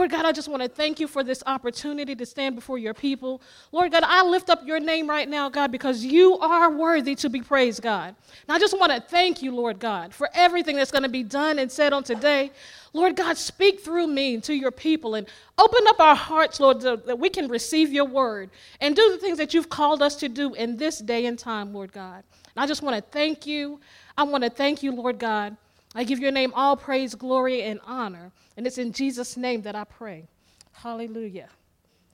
Lord 0.00 0.12
God, 0.12 0.24
I 0.24 0.32
just 0.32 0.48
want 0.48 0.62
to 0.62 0.68
thank 0.70 0.98
you 0.98 1.06
for 1.06 1.22
this 1.22 1.42
opportunity 1.44 2.14
to 2.14 2.24
stand 2.24 2.54
before 2.54 2.78
your 2.78 2.94
people. 2.94 3.42
Lord 3.70 3.92
God, 3.92 4.02
I 4.02 4.24
lift 4.24 4.48
up 4.48 4.66
your 4.66 4.80
name 4.80 5.06
right 5.10 5.28
now, 5.28 5.50
God, 5.50 5.70
because 5.70 6.02
you 6.02 6.38
are 6.38 6.70
worthy 6.70 7.14
to 7.16 7.28
be 7.28 7.42
praised, 7.42 7.82
God. 7.82 8.14
And 8.48 8.56
I 8.56 8.58
just 8.58 8.78
want 8.78 8.92
to 8.92 9.00
thank 9.02 9.42
you, 9.42 9.54
Lord 9.54 9.78
God, 9.78 10.14
for 10.14 10.30
everything 10.32 10.76
that's 10.76 10.90
going 10.90 11.02
to 11.02 11.10
be 11.10 11.22
done 11.22 11.58
and 11.58 11.70
said 11.70 11.92
on 11.92 12.02
today. 12.02 12.50
Lord 12.94 13.14
God, 13.14 13.36
speak 13.36 13.80
through 13.80 14.06
me 14.06 14.40
to 14.40 14.54
your 14.54 14.70
people 14.70 15.16
and 15.16 15.26
open 15.58 15.82
up 15.88 16.00
our 16.00 16.16
hearts, 16.16 16.60
Lord, 16.60 16.80
that 16.80 17.18
we 17.18 17.28
can 17.28 17.48
receive 17.48 17.92
your 17.92 18.06
word 18.06 18.48
and 18.80 18.96
do 18.96 19.10
the 19.12 19.18
things 19.18 19.36
that 19.36 19.52
you've 19.52 19.68
called 19.68 20.00
us 20.00 20.16
to 20.16 20.30
do 20.30 20.54
in 20.54 20.78
this 20.78 21.00
day 21.00 21.26
and 21.26 21.38
time, 21.38 21.74
Lord 21.74 21.92
God. 21.92 22.24
And 22.56 22.64
I 22.64 22.66
just 22.66 22.80
want 22.80 22.96
to 22.96 23.02
thank 23.02 23.46
you. 23.46 23.78
I 24.16 24.22
want 24.22 24.44
to 24.44 24.50
thank 24.50 24.82
you, 24.82 24.92
Lord 24.92 25.18
God. 25.18 25.58
I 25.94 26.04
give 26.04 26.20
your 26.20 26.30
name 26.30 26.52
all 26.54 26.76
praise, 26.76 27.14
glory, 27.14 27.62
and 27.62 27.80
honor. 27.84 28.30
And 28.56 28.66
it's 28.66 28.78
in 28.78 28.92
Jesus' 28.92 29.36
name 29.36 29.62
that 29.62 29.74
I 29.74 29.84
pray. 29.84 30.28
Hallelujah. 30.72 31.48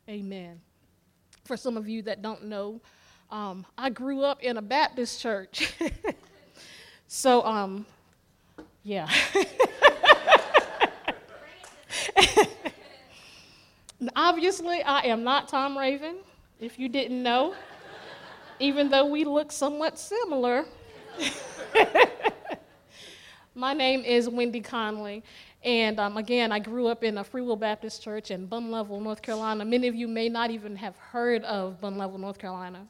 Amen. 0.08 0.60
For 1.44 1.56
some 1.56 1.76
of 1.76 1.88
you 1.88 2.02
that 2.02 2.22
don't 2.22 2.44
know, 2.44 2.80
um, 3.30 3.66
I 3.76 3.90
grew 3.90 4.22
up 4.22 4.42
in 4.42 4.56
a 4.56 4.62
Baptist 4.62 5.20
church. 5.20 5.74
so, 7.06 7.44
um, 7.44 7.84
yeah. 8.82 9.08
Obviously, 14.14 14.82
I 14.82 15.00
am 15.06 15.24
not 15.24 15.48
Tom 15.48 15.76
Raven, 15.76 16.16
if 16.60 16.78
you 16.78 16.88
didn't 16.88 17.22
know, 17.22 17.54
even 18.58 18.88
though 18.88 19.06
we 19.06 19.24
look 19.24 19.52
somewhat 19.52 19.98
similar. 19.98 20.64
My 23.58 23.72
name 23.72 24.04
is 24.04 24.28
Wendy 24.28 24.60
Conley, 24.60 25.24
and 25.64 25.98
um, 25.98 26.18
again, 26.18 26.52
I 26.52 26.58
grew 26.58 26.88
up 26.88 27.02
in 27.02 27.16
a 27.16 27.24
Free 27.24 27.40
Will 27.40 27.56
Baptist 27.56 28.02
Church 28.02 28.30
in 28.30 28.46
Bunnlevel, 28.46 29.00
North 29.00 29.22
Carolina. 29.22 29.64
Many 29.64 29.88
of 29.88 29.94
you 29.94 30.06
may 30.06 30.28
not 30.28 30.50
even 30.50 30.76
have 30.76 30.94
heard 30.98 31.42
of 31.44 31.80
Bunnlevel, 31.80 32.20
North 32.20 32.36
Carolina. 32.36 32.86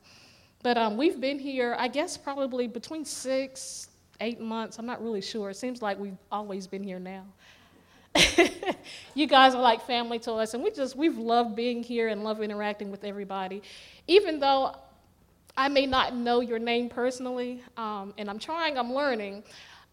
But 0.64 0.77
um, 0.77 0.97
we've 0.97 1.20
been 1.20 1.39
here, 1.39 1.77
I 1.78 1.86
guess, 1.86 2.17
probably 2.17 2.67
between 2.67 3.05
six, 3.05 3.91
eight 4.20 4.41
months. 4.41 4.81
I'm 4.81 4.86
not 4.86 5.00
really 5.00 5.20
sure. 5.20 5.50
It 5.50 5.56
seems 5.56 5.83
like 5.83 6.00
we've 6.00 6.19
always 6.33 6.67
been 6.67 6.83
here 6.83 6.98
now. 6.98 7.23
you 9.14 9.28
guys 9.28 9.55
are 9.55 9.62
like 9.62 9.86
family 9.86 10.19
to 10.19 10.33
us, 10.33 10.55
and 10.55 10.64
we 10.64 10.73
just 10.73 10.97
we've 10.97 11.17
loved 11.17 11.55
being 11.55 11.80
here 11.80 12.08
and 12.08 12.25
love 12.25 12.42
interacting 12.42 12.91
with 12.91 13.05
everybody, 13.05 13.62
even 14.08 14.41
though 14.41 14.75
I 15.56 15.69
may 15.69 15.86
not 15.86 16.17
know 16.17 16.41
your 16.41 16.58
name 16.58 16.89
personally, 16.89 17.62
um, 17.77 18.12
and 18.19 18.28
I'm 18.28 18.41
trying, 18.41 18.77
I'm 18.77 18.92
learning. 18.92 19.45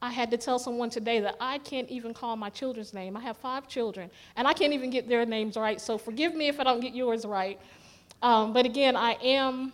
I 0.04 0.12
had 0.12 0.30
to 0.32 0.38
tell 0.38 0.60
someone 0.60 0.90
today 0.90 1.22
that 1.22 1.38
I 1.40 1.60
can't 1.60 1.88
even 1.88 2.14
call 2.14 2.36
my 2.36 2.50
children's 2.50 2.94
name. 2.94 3.16
I 3.16 3.22
have 3.22 3.38
five 3.38 3.70
children, 3.70 4.12
and 4.36 4.46
I 4.46 4.52
can't 4.52 4.74
even 4.74 4.90
get 4.90 5.08
their 5.08 5.26
names 5.26 5.56
right. 5.56 5.80
So 5.80 5.98
forgive 5.98 6.36
me 6.36 6.50
if 6.50 6.60
I 6.60 6.66
don't 6.66 6.82
get 6.82 6.94
yours 6.94 7.24
right. 7.24 7.58
Um, 8.22 8.52
but 8.52 8.66
again, 8.66 8.98
I 8.98 9.14
am 9.24 9.72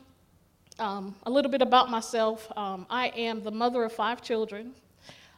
um, 0.78 1.16
a 1.24 1.32
little 1.32 1.50
bit 1.50 1.64
about 1.64 1.90
myself. 1.90 2.48
Um, 2.56 2.86
I 2.92 3.08
am 3.08 3.42
the 3.42 3.50
mother 3.50 3.84
of 3.84 3.92
five 3.92 4.22
children. 4.22 4.74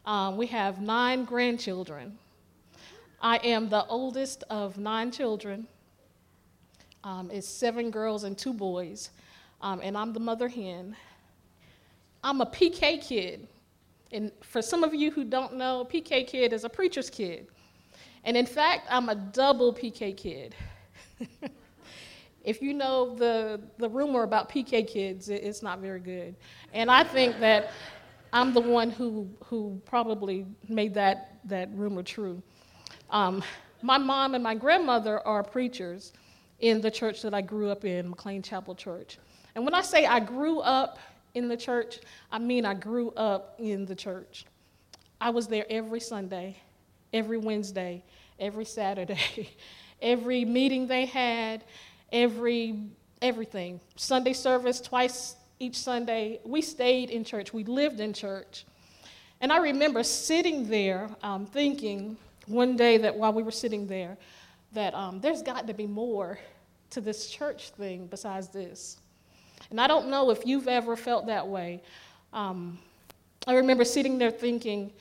Um, 0.06 0.36
we 0.36 0.47
have 0.47 0.81
nine 0.81 1.23
grandchildren. 1.23 2.17
I 3.22 3.38
am 3.38 3.69
the 3.69 3.86
oldest 3.86 4.44
of 4.50 4.78
nine 4.78 5.09
children. 5.09 5.67
Um, 7.06 7.31
it's 7.31 7.47
seven 7.47 7.92
girls 7.92 8.25
and 8.25 8.38
two 8.38 8.52
boys, 8.53 9.12
um, 9.62 9.80
and 9.81 9.97
I'm 9.97 10.12
the 10.12 10.19
mother 10.19 10.50
hen. 10.50 10.97
I'm 12.22 12.42
a 12.42 12.45
PK 12.45 13.02
kid. 13.02 13.47
And 14.12 14.31
for 14.42 14.62
some 14.62 14.84
of 14.84 14.94
you 14.94 15.12
who 15.12 15.23
don't 15.23 15.56
know, 15.56 15.88
PK 15.92 16.28
kid 16.28 16.54
is 16.54 16.64
a 16.64 16.70
preacher's 16.70 17.09
kid. 17.09 17.48
And 18.23 18.38
in 18.38 18.45
fact, 18.45 18.88
I'm 18.90 19.09
a 19.09 19.16
double 19.16 19.73
PK 19.73 20.16
kid. 20.16 20.56
if 22.44 22.62
you 22.62 22.73
know 22.73 23.16
the, 23.16 23.62
the 23.78 23.90
rumor 23.90 24.23
about 24.23 24.50
PK 24.50 24.88
kids, 24.88 25.30
it, 25.30 25.44
it's 25.44 25.62
not 25.64 25.80
very 25.80 26.00
good. 26.00 26.36
And 26.73 26.92
I 26.92 27.03
think 27.03 27.40
that 27.40 27.72
I'm 28.34 28.53
the 28.53 28.62
one 28.62 28.90
who, 28.91 29.30
who 29.46 29.81
probably 29.86 30.46
made 30.68 30.94
that, 30.94 31.40
that 31.46 31.69
rumor 31.74 32.03
true. 32.03 32.41
Um, 33.09 33.44
my 33.81 33.97
mom 33.97 34.36
and 34.36 34.44
my 34.44 34.56
grandmother 34.56 35.25
are 35.28 35.44
preachers 35.44 36.13
in 36.59 36.80
the 36.80 36.91
church 36.91 37.22
that 37.24 37.34
I 37.34 37.41
grew 37.41 37.69
up 37.69 37.86
in, 37.86 38.09
McLean 38.09 38.41
Chapel 38.41 38.75
Church. 38.75 39.18
And 39.56 39.66
when 39.66 39.74
I 39.74 39.81
say 39.81 40.06
I 40.06 40.19
grew 40.19 40.59
up 40.59 41.00
in 41.34 41.47
the 41.47 41.58
church, 41.58 42.00
I 42.31 42.40
mean 42.40 42.66
I 42.66 42.74
grew 42.74 43.12
up 43.12 43.56
in 43.59 43.86
the 43.86 43.96
church. 43.96 44.46
I 45.19 45.30
was 45.30 45.47
there 45.47 45.66
every 45.69 46.00
Sunday, 46.00 46.58
every 47.14 47.38
Wednesday, 47.38 48.03
every 48.40 48.66
Saturday, 48.66 49.50
every 50.02 50.46
meeting 50.46 50.88
they 50.88 51.06
had, 51.06 51.64
every 52.12 52.75
everything. 53.22 53.80
Sunday 53.96 54.34
service 54.34 54.81
twice 54.81 55.36
each 55.59 55.75
Sunday. 55.75 56.40
We 56.44 56.62
stayed 56.62 57.12
in 57.12 57.24
church. 57.24 57.53
We 57.53 57.63
lived 57.63 58.00
in 58.00 58.13
church. 58.13 58.66
And 59.40 59.52
I 59.52 59.58
remember 59.58 60.03
sitting 60.03 60.69
there 60.69 61.09
um, 61.24 61.46
thinking, 61.46 62.18
one 62.48 62.75
day 62.75 62.98
that 62.98 63.16
while 63.16 63.34
we 63.34 63.44
were 63.44 63.52
sitting 63.52 63.88
there, 63.88 64.18
that 64.74 64.94
um, 64.94 65.19
there's 65.19 65.42
got 65.42 65.68
to 65.68 65.74
be 65.74 65.88
more 65.88 66.40
to 66.92 67.02
this 67.02 67.28
church 67.28 67.69
thing 67.72 68.08
besides 68.08 68.50
this. 68.50 68.98
And 69.72 69.80
I 69.80 69.88
don't 69.88 70.09
know 70.09 70.30
if 70.30 70.46
you've 70.46 70.68
ever 70.68 70.96
felt 70.96 71.26
that 71.28 71.48
way. 71.48 71.82
Um, 72.34 72.78
I 73.48 73.56
remember 73.56 73.84
sitting 73.84 74.18
there 74.18 74.30
thinking, 74.30 74.92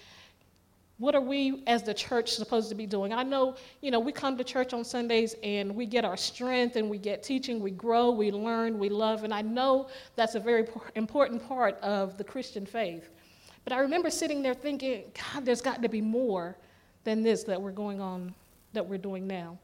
what 0.98 1.14
are 1.14 1.20
we 1.20 1.62
as 1.66 1.82
the 1.82 1.94
church 1.94 2.32
supposed 2.32 2.68
to 2.68 2.74
be 2.74 2.86
doing? 2.86 3.12
I 3.12 3.22
know, 3.22 3.56
you 3.80 3.90
know, 3.90 3.98
we 3.98 4.12
come 4.12 4.36
to 4.36 4.44
church 4.44 4.72
on 4.72 4.84
Sundays 4.84 5.34
and 5.42 5.74
we 5.74 5.86
get 5.86 6.04
our 6.04 6.16
strength 6.16 6.76
and 6.76 6.88
we 6.88 6.98
get 6.98 7.22
teaching, 7.22 7.58
we 7.58 7.70
grow, 7.70 8.10
we 8.10 8.30
learn, 8.30 8.78
we 8.78 8.90
love, 8.90 9.24
and 9.24 9.32
I 9.32 9.42
know 9.42 9.88
that's 10.14 10.34
a 10.34 10.40
very 10.40 10.68
important 10.94 11.46
part 11.48 11.78
of 11.80 12.16
the 12.16 12.24
Christian 12.24 12.66
faith. 12.66 13.08
But 13.64 13.72
I 13.72 13.78
remember 13.78 14.10
sitting 14.10 14.42
there 14.42 14.54
thinking, 14.54 15.04
God, 15.32 15.44
there's 15.44 15.62
got 15.62 15.82
to 15.82 15.88
be 15.88 16.00
more 16.00 16.56
than 17.04 17.22
this 17.22 17.44
that 17.44 17.60
we're 17.60 17.72
going 17.72 18.00
on, 18.00 18.34
that 18.74 18.86
we're 18.86 18.98
doing 18.98 19.26
now. 19.26 19.58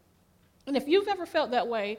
And 0.67 0.77
if 0.77 0.89
you've 0.89 1.09
ever 1.09 1.27
felt 1.27 1.51
that 1.51 1.69
way, 1.69 1.99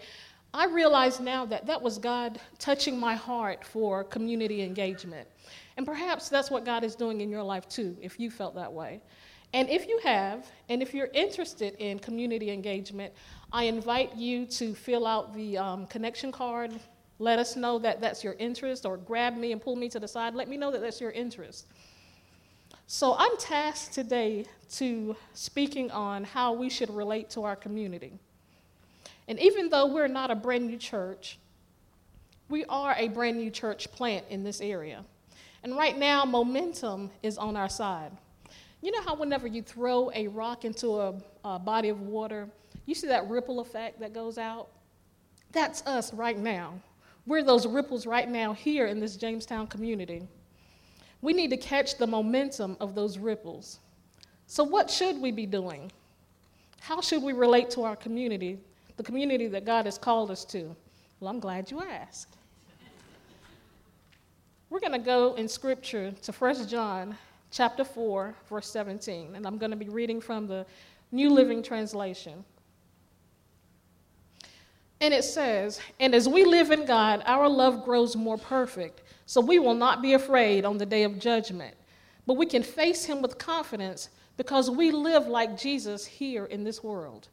I 0.53 0.65
realize 0.65 1.19
now 1.19 1.45
that 1.45 1.65
that 1.67 1.81
was 1.81 1.97
God 1.97 2.39
touching 2.57 2.99
my 2.99 3.15
heart 3.15 3.65
for 3.65 4.03
community 4.03 4.63
engagement. 4.63 5.27
And 5.77 5.85
perhaps 5.85 6.29
that's 6.29 6.49
what 6.49 6.65
God 6.65 6.83
is 6.83 6.95
doing 6.95 7.21
in 7.21 7.29
your 7.29 7.43
life 7.43 7.67
too, 7.67 7.95
if 8.01 8.19
you 8.19 8.31
felt 8.31 8.55
that 8.55 8.71
way. 8.71 9.01
And 9.53 9.69
if 9.69 9.87
you 9.87 9.99
have, 10.03 10.51
and 10.69 10.81
if 10.81 10.93
you're 10.93 11.09
interested 11.13 11.75
in 11.75 11.99
community 11.99 12.51
engagement, 12.51 13.13
I 13.51 13.63
invite 13.63 14.15
you 14.15 14.45
to 14.47 14.73
fill 14.73 15.07
out 15.07 15.33
the 15.33 15.57
um, 15.57 15.85
connection 15.87 16.31
card. 16.31 16.77
Let 17.19 17.39
us 17.39 17.55
know 17.55 17.79
that 17.79 18.01
that's 18.01 18.23
your 18.23 18.33
interest, 18.39 18.85
or 18.85 18.97
grab 18.97 19.37
me 19.37 19.51
and 19.51 19.61
pull 19.61 19.75
me 19.75 19.89
to 19.89 19.99
the 19.99 20.07
side. 20.07 20.35
Let 20.35 20.49
me 20.49 20.57
know 20.57 20.71
that 20.71 20.81
that's 20.81 20.99
your 20.99 21.11
interest. 21.11 21.67
So 22.87 23.15
I'm 23.17 23.35
tasked 23.37 23.93
today 23.93 24.45
to 24.73 25.15
speaking 25.33 25.91
on 25.91 26.23
how 26.23 26.53
we 26.53 26.69
should 26.69 26.89
relate 26.89 27.29
to 27.31 27.43
our 27.43 27.55
community. 27.55 28.19
And 29.27 29.39
even 29.39 29.69
though 29.69 29.87
we're 29.87 30.07
not 30.07 30.31
a 30.31 30.35
brand 30.35 30.67
new 30.67 30.77
church, 30.77 31.37
we 32.49 32.63
are 32.65 32.95
a 32.97 33.09
brand 33.09 33.37
new 33.37 33.51
church 33.51 33.91
plant 33.91 34.25
in 34.29 34.43
this 34.43 34.61
area. 34.61 35.03
And 35.63 35.75
right 35.75 35.97
now, 35.97 36.23
momentum 36.23 37.11
is 37.23 37.37
on 37.37 37.57
our 37.57 37.67
side. 37.67 38.11
You 38.81 38.91
know 38.91 39.01
how 39.01 39.15
whenever 39.15 39.47
you 39.47 39.61
throw 39.61 40.11
a 40.13 40.27
rock 40.27 40.63
into 40.63 40.99
a, 40.99 41.15
a 41.43 41.59
body 41.59 41.89
of 41.89 42.01
water, 42.01 42.47
you 42.85 42.95
see 42.95 43.07
that 43.07 43.27
ripple 43.27 43.59
effect 43.59 43.99
that 43.99 44.13
goes 44.13 44.37
out? 44.37 44.69
That's 45.51 45.85
us 45.85 46.13
right 46.13 46.37
now. 46.37 46.79
We're 47.25 47.43
those 47.43 47.67
ripples 47.67 48.05
right 48.05 48.29
now 48.29 48.53
here 48.53 48.85
in 48.85 48.99
this 48.99 49.17
Jamestown 49.17 49.67
community. 49.67 50.25
We 51.21 51.33
need 51.33 51.49
to 51.49 51.57
catch 51.57 51.97
the 51.97 52.07
momentum 52.07 52.77
of 52.79 52.95
those 52.95 53.17
ripples. 53.17 53.79
So, 54.45 54.63
what 54.63 54.89
should 54.89 55.19
we 55.19 55.31
be 55.31 55.45
doing? 55.45 55.91
How 56.79 57.01
should 57.01 57.23
we 57.23 57.33
relate 57.33 57.69
to 57.71 57.83
our 57.83 57.97
community, 57.97 58.59
the 58.97 59.03
community 59.03 59.47
that 59.47 59.65
God 59.65 59.85
has 59.85 59.97
called 59.97 60.29
us 60.31 60.43
to? 60.45 60.75
Well, 61.19 61.29
I'm 61.29 61.39
glad 61.39 61.71
you 61.71 61.81
asked. 61.81 62.35
We're 64.69 64.79
going 64.79 64.91
to 64.91 64.99
go 64.99 65.35
in 65.35 65.47
scripture 65.47 66.11
to 66.23 66.31
1 66.31 66.67
John 66.67 67.15
chapter 67.49 67.85
4 67.85 68.35
verse 68.49 68.69
17 68.69 69.35
and 69.35 69.47
I'm 69.47 69.57
going 69.57 69.71
to 69.71 69.77
be 69.77 69.87
reading 69.87 70.19
from 70.19 70.47
the 70.47 70.65
New 71.11 71.29
Living 71.29 71.63
Translation. 71.63 72.43
And 74.99 75.13
it 75.13 75.23
says, 75.23 75.79
"And 75.99 76.13
as 76.13 76.27
we 76.27 76.43
live 76.43 76.71
in 76.71 76.83
God, 76.85 77.21
our 77.25 77.47
love 77.47 77.85
grows 77.85 78.15
more 78.15 78.37
perfect." 78.37 79.03
So 79.25 79.39
we 79.39 79.59
will 79.59 79.75
not 79.75 80.01
be 80.01 80.13
afraid 80.13 80.65
on 80.65 80.77
the 80.77 80.85
day 80.85 81.03
of 81.03 81.19
judgment, 81.19 81.75
but 82.25 82.33
we 82.33 82.45
can 82.45 82.63
face 82.63 83.05
him 83.05 83.21
with 83.21 83.37
confidence 83.37 84.09
because 84.37 84.69
we 84.69 84.91
live 84.91 85.27
like 85.27 85.57
Jesus 85.57 86.05
here 86.05 86.45
in 86.45 86.63
this 86.63 86.83
world. 86.83 87.29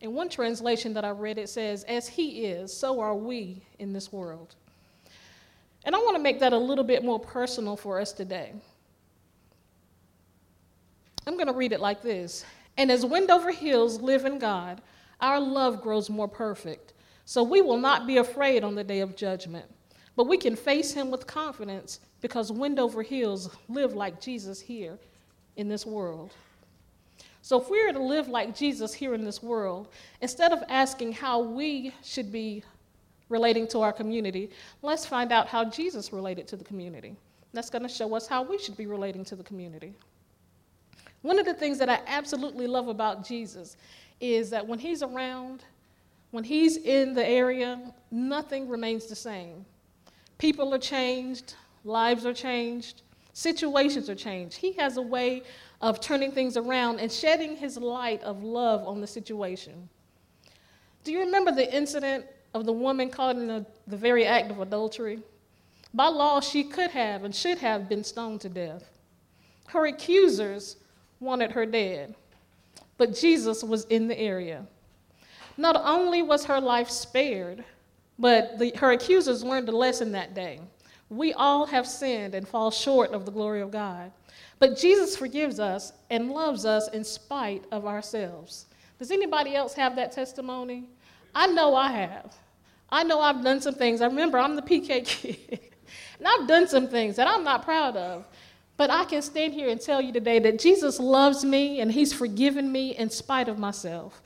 In 0.00 0.14
one 0.14 0.28
translation 0.28 0.94
that 0.94 1.04
I 1.04 1.10
read, 1.10 1.38
it 1.38 1.48
says, 1.48 1.84
As 1.84 2.08
he 2.08 2.46
is, 2.46 2.74
so 2.74 3.00
are 3.00 3.14
we 3.14 3.62
in 3.78 3.92
this 3.92 4.12
world. 4.12 4.54
And 5.84 5.94
I 5.94 5.98
want 5.98 6.16
to 6.16 6.22
make 6.22 6.40
that 6.40 6.52
a 6.52 6.58
little 6.58 6.84
bit 6.84 7.04
more 7.04 7.20
personal 7.20 7.76
for 7.76 8.00
us 8.00 8.12
today. 8.12 8.52
I'm 11.26 11.34
going 11.34 11.46
to 11.46 11.52
read 11.52 11.72
it 11.72 11.80
like 11.80 12.02
this 12.02 12.44
And 12.76 12.90
as 12.90 13.04
Wendover 13.04 13.52
Hills 13.52 14.00
live 14.00 14.24
in 14.24 14.38
God, 14.38 14.80
our 15.20 15.40
love 15.40 15.82
grows 15.82 16.08
more 16.08 16.28
perfect. 16.28 16.94
So 17.24 17.42
we 17.42 17.60
will 17.60 17.78
not 17.78 18.06
be 18.06 18.16
afraid 18.16 18.64
on 18.64 18.74
the 18.74 18.82
day 18.82 19.00
of 19.00 19.16
judgment, 19.16 19.66
but 20.16 20.26
we 20.26 20.36
can 20.36 20.56
face 20.56 20.92
him 20.92 21.10
with 21.10 21.26
confidence 21.26 22.00
because 22.20 22.50
Wendover 22.50 23.02
Hills 23.02 23.54
live 23.68 23.94
like 23.94 24.20
Jesus 24.20 24.60
here 24.60 24.98
in 25.56 25.68
this 25.68 25.86
world. 25.86 26.32
So, 27.50 27.60
if 27.60 27.68
we 27.68 27.80
are 27.80 27.92
to 27.92 27.98
live 27.98 28.28
like 28.28 28.54
Jesus 28.54 28.94
here 28.94 29.12
in 29.12 29.24
this 29.24 29.42
world, 29.42 29.88
instead 30.20 30.52
of 30.52 30.62
asking 30.68 31.14
how 31.14 31.40
we 31.40 31.92
should 32.04 32.30
be 32.30 32.62
relating 33.28 33.66
to 33.70 33.80
our 33.80 33.92
community, 33.92 34.50
let's 34.82 35.04
find 35.04 35.32
out 35.32 35.48
how 35.48 35.64
Jesus 35.64 36.12
related 36.12 36.46
to 36.46 36.56
the 36.56 36.62
community. 36.62 37.16
That's 37.52 37.68
going 37.68 37.82
to 37.82 37.88
show 37.88 38.14
us 38.14 38.28
how 38.28 38.44
we 38.44 38.56
should 38.56 38.76
be 38.76 38.86
relating 38.86 39.24
to 39.24 39.34
the 39.34 39.42
community. 39.42 39.94
One 41.22 41.40
of 41.40 41.44
the 41.44 41.52
things 41.52 41.76
that 41.78 41.88
I 41.88 41.98
absolutely 42.06 42.68
love 42.68 42.86
about 42.86 43.26
Jesus 43.26 43.76
is 44.20 44.48
that 44.50 44.64
when 44.64 44.78
he's 44.78 45.02
around, 45.02 45.64
when 46.30 46.44
he's 46.44 46.76
in 46.76 47.14
the 47.14 47.26
area, 47.26 47.80
nothing 48.12 48.68
remains 48.68 49.06
the 49.06 49.16
same. 49.16 49.64
People 50.38 50.72
are 50.72 50.78
changed, 50.78 51.54
lives 51.82 52.24
are 52.24 52.32
changed, 52.32 53.02
situations 53.32 54.10
are 54.10 54.14
changed. 54.14 54.56
He 54.56 54.72
has 54.72 54.96
a 54.96 55.02
way 55.02 55.42
of 55.80 56.00
turning 56.00 56.32
things 56.32 56.56
around 56.56 57.00
and 57.00 57.10
shedding 57.10 57.56
his 57.56 57.76
light 57.76 58.22
of 58.22 58.42
love 58.42 58.86
on 58.86 59.00
the 59.00 59.06
situation. 59.06 59.88
Do 61.04 61.12
you 61.12 61.20
remember 61.20 61.52
the 61.52 61.74
incident 61.74 62.26
of 62.52 62.66
the 62.66 62.72
woman 62.72 63.08
caught 63.10 63.36
in 63.36 63.46
the, 63.46 63.64
the 63.86 63.96
very 63.96 64.26
act 64.26 64.50
of 64.50 64.60
adultery? 64.60 65.20
By 65.94 66.06
law, 66.06 66.40
she 66.40 66.64
could 66.64 66.90
have 66.90 67.24
and 67.24 67.34
should 67.34 67.58
have 67.58 67.88
been 67.88 68.04
stoned 68.04 68.40
to 68.42 68.48
death. 68.48 68.90
Her 69.68 69.86
accusers 69.86 70.76
wanted 71.20 71.52
her 71.52 71.66
dead, 71.66 72.14
but 72.98 73.14
Jesus 73.14 73.62
was 73.64 73.84
in 73.86 74.08
the 74.08 74.18
area. 74.18 74.66
Not 75.56 75.80
only 75.84 76.22
was 76.22 76.44
her 76.44 76.60
life 76.60 76.90
spared, 76.90 77.64
but 78.18 78.58
the, 78.58 78.72
her 78.76 78.92
accusers 78.92 79.42
learned 79.42 79.68
a 79.68 79.76
lesson 79.76 80.12
that 80.12 80.34
day. 80.34 80.60
We 81.10 81.32
all 81.32 81.66
have 81.66 81.86
sinned 81.86 82.34
and 82.34 82.48
fall 82.48 82.70
short 82.70 83.10
of 83.10 83.26
the 83.26 83.32
glory 83.32 83.60
of 83.60 83.70
God. 83.70 84.12
But 84.60 84.78
Jesus 84.78 85.16
forgives 85.16 85.58
us 85.58 85.92
and 86.08 86.30
loves 86.30 86.64
us 86.64 86.88
in 86.88 87.02
spite 87.02 87.64
of 87.72 87.84
ourselves. 87.84 88.66
Does 88.98 89.10
anybody 89.10 89.56
else 89.56 89.74
have 89.74 89.96
that 89.96 90.12
testimony? 90.12 90.84
I 91.34 91.48
know 91.48 91.74
I 91.74 91.90
have. 91.90 92.34
I 92.90 93.02
know 93.04 93.20
I've 93.20 93.42
done 93.42 93.60
some 93.60 93.74
things. 93.74 94.00
I 94.00 94.06
remember 94.06 94.38
I'm 94.38 94.56
the 94.56 94.62
PK 94.62 95.04
kid. 95.04 95.60
And 96.18 96.28
I've 96.28 96.46
done 96.46 96.68
some 96.68 96.86
things 96.86 97.16
that 97.16 97.26
I'm 97.26 97.42
not 97.42 97.64
proud 97.64 97.96
of. 97.96 98.26
But 98.76 98.90
I 98.90 99.04
can 99.04 99.22
stand 99.22 99.52
here 99.52 99.68
and 99.68 99.80
tell 99.80 100.00
you 100.00 100.12
today 100.12 100.38
that 100.38 100.58
Jesus 100.58 100.98
loves 100.98 101.44
me 101.44 101.80
and 101.80 101.90
He's 101.90 102.12
forgiven 102.12 102.70
me 102.70 102.96
in 102.96 103.10
spite 103.10 103.48
of 103.48 103.58
myself. 103.58 104.22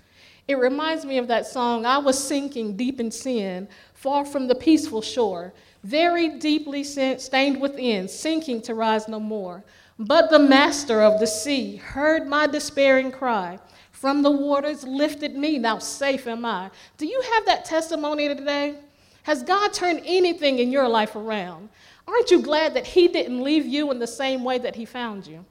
It 0.47 0.59
reminds 0.59 1.07
me 1.07 1.17
of 1.19 1.29
that 1.29 1.47
song, 1.47 1.87
I 1.87 1.99
was 1.99 2.23
sinking 2.23 2.77
deep 2.77 3.01
in 3.01 3.11
sin, 3.11 3.67
far 3.95 4.27
from 4.27 4.47
the 4.47 4.55
peaceful 4.55 5.01
shore, 5.01 5.55
very 5.83 6.39
deeply 6.39 6.85
stained 6.85 7.61
within, 7.61 8.09
sinking 8.09 8.61
to 8.63 8.75
rise 8.75 9.09
no 9.09 9.19
more. 9.19 9.65
But 9.99 10.31
the 10.31 10.39
master 10.39 11.03
of 11.03 11.19
the 11.19 11.27
sea 11.27 11.77
heard 11.77 12.27
my 12.27 12.47
despairing 12.47 13.11
cry. 13.11 13.59
From 13.93 14.21
the 14.21 14.31
waters 14.31 14.85
lifted 14.85 15.35
me, 15.35 15.59
now 15.59 15.79
safe 15.79 16.27
am 16.27 16.45
I. 16.45 16.71
Do 16.99 17.07
you 17.07 17.23
have 17.33 17.47
that 17.47 17.65
testimony 17.65 18.29
today? 18.29 18.75
Has 19.23 19.43
God 19.43 19.73
turned 19.73 20.03
anything 20.05 20.59
in 20.59 20.71
your 20.71 20.89
life 20.89 21.17
around? 21.17 21.71
Aren't 22.07 22.31
you 22.31 22.43
glad 22.43 22.75
that 22.75 22.87
He 22.87 23.09
didn't 23.09 23.43
leave 23.43 23.65
you 23.65 23.91
in 23.91 23.99
the 23.99 24.07
same 24.07 24.45
way 24.45 24.59
that 24.59 24.77
He 24.77 24.85
found 24.85 25.27
you? 25.27 25.43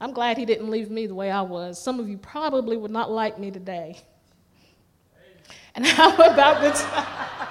I'm 0.00 0.12
glad 0.12 0.38
He 0.38 0.46
didn't 0.46 0.70
leave 0.70 0.90
me 0.90 1.06
the 1.06 1.14
way 1.14 1.30
I 1.30 1.42
was. 1.42 1.78
Some 1.78 2.00
of 2.00 2.08
you 2.08 2.16
probably 2.16 2.78
would 2.78 2.90
not 2.90 3.10
like 3.10 3.38
me 3.38 3.50
today. 3.50 4.00
And 5.78 5.86
how 5.96 6.12
about 6.16 6.60
the 6.60 6.70
time? 6.70 7.48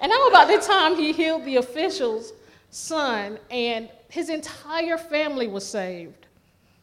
and 0.00 0.10
how 0.10 0.28
about 0.28 0.48
the 0.48 0.66
time 0.66 0.96
He 0.96 1.12
healed 1.12 1.44
the 1.44 1.56
official's 1.56 2.32
son 2.70 3.38
and 3.50 3.90
his 4.08 4.30
entire 4.30 4.96
family 4.96 5.46
was 5.46 5.66
saved? 5.66 6.26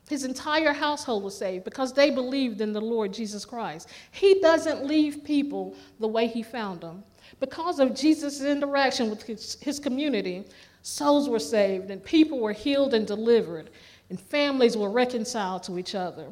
His 0.07 0.23
entire 0.23 0.71
household 0.71 1.23
was 1.23 1.35
saved 1.35 1.63
because 1.63 1.93
they 1.93 2.11
believed 2.11 2.61
in 2.61 2.73
the 2.73 2.79
Lord 2.79 3.11
Jesus 3.11 3.43
Christ. 3.43 3.89
He 4.11 4.39
doesn't 4.39 4.85
leave 4.85 5.23
people 5.23 5.75
the 5.99 6.07
way 6.07 6.27
he 6.27 6.43
found 6.43 6.81
them. 6.81 7.03
Because 7.39 7.79
of 7.79 7.95
Jesus' 7.95 8.41
interaction 8.41 9.09
with 9.09 9.23
his, 9.23 9.57
his 9.61 9.79
community, 9.79 10.45
souls 10.83 11.27
were 11.27 11.39
saved 11.39 11.89
and 11.89 12.03
people 12.03 12.39
were 12.39 12.53
healed 12.53 12.93
and 12.93 13.07
delivered, 13.07 13.71
and 14.11 14.19
families 14.19 14.77
were 14.77 14.91
reconciled 14.91 15.63
to 15.63 15.79
each 15.79 15.95
other. 15.95 16.27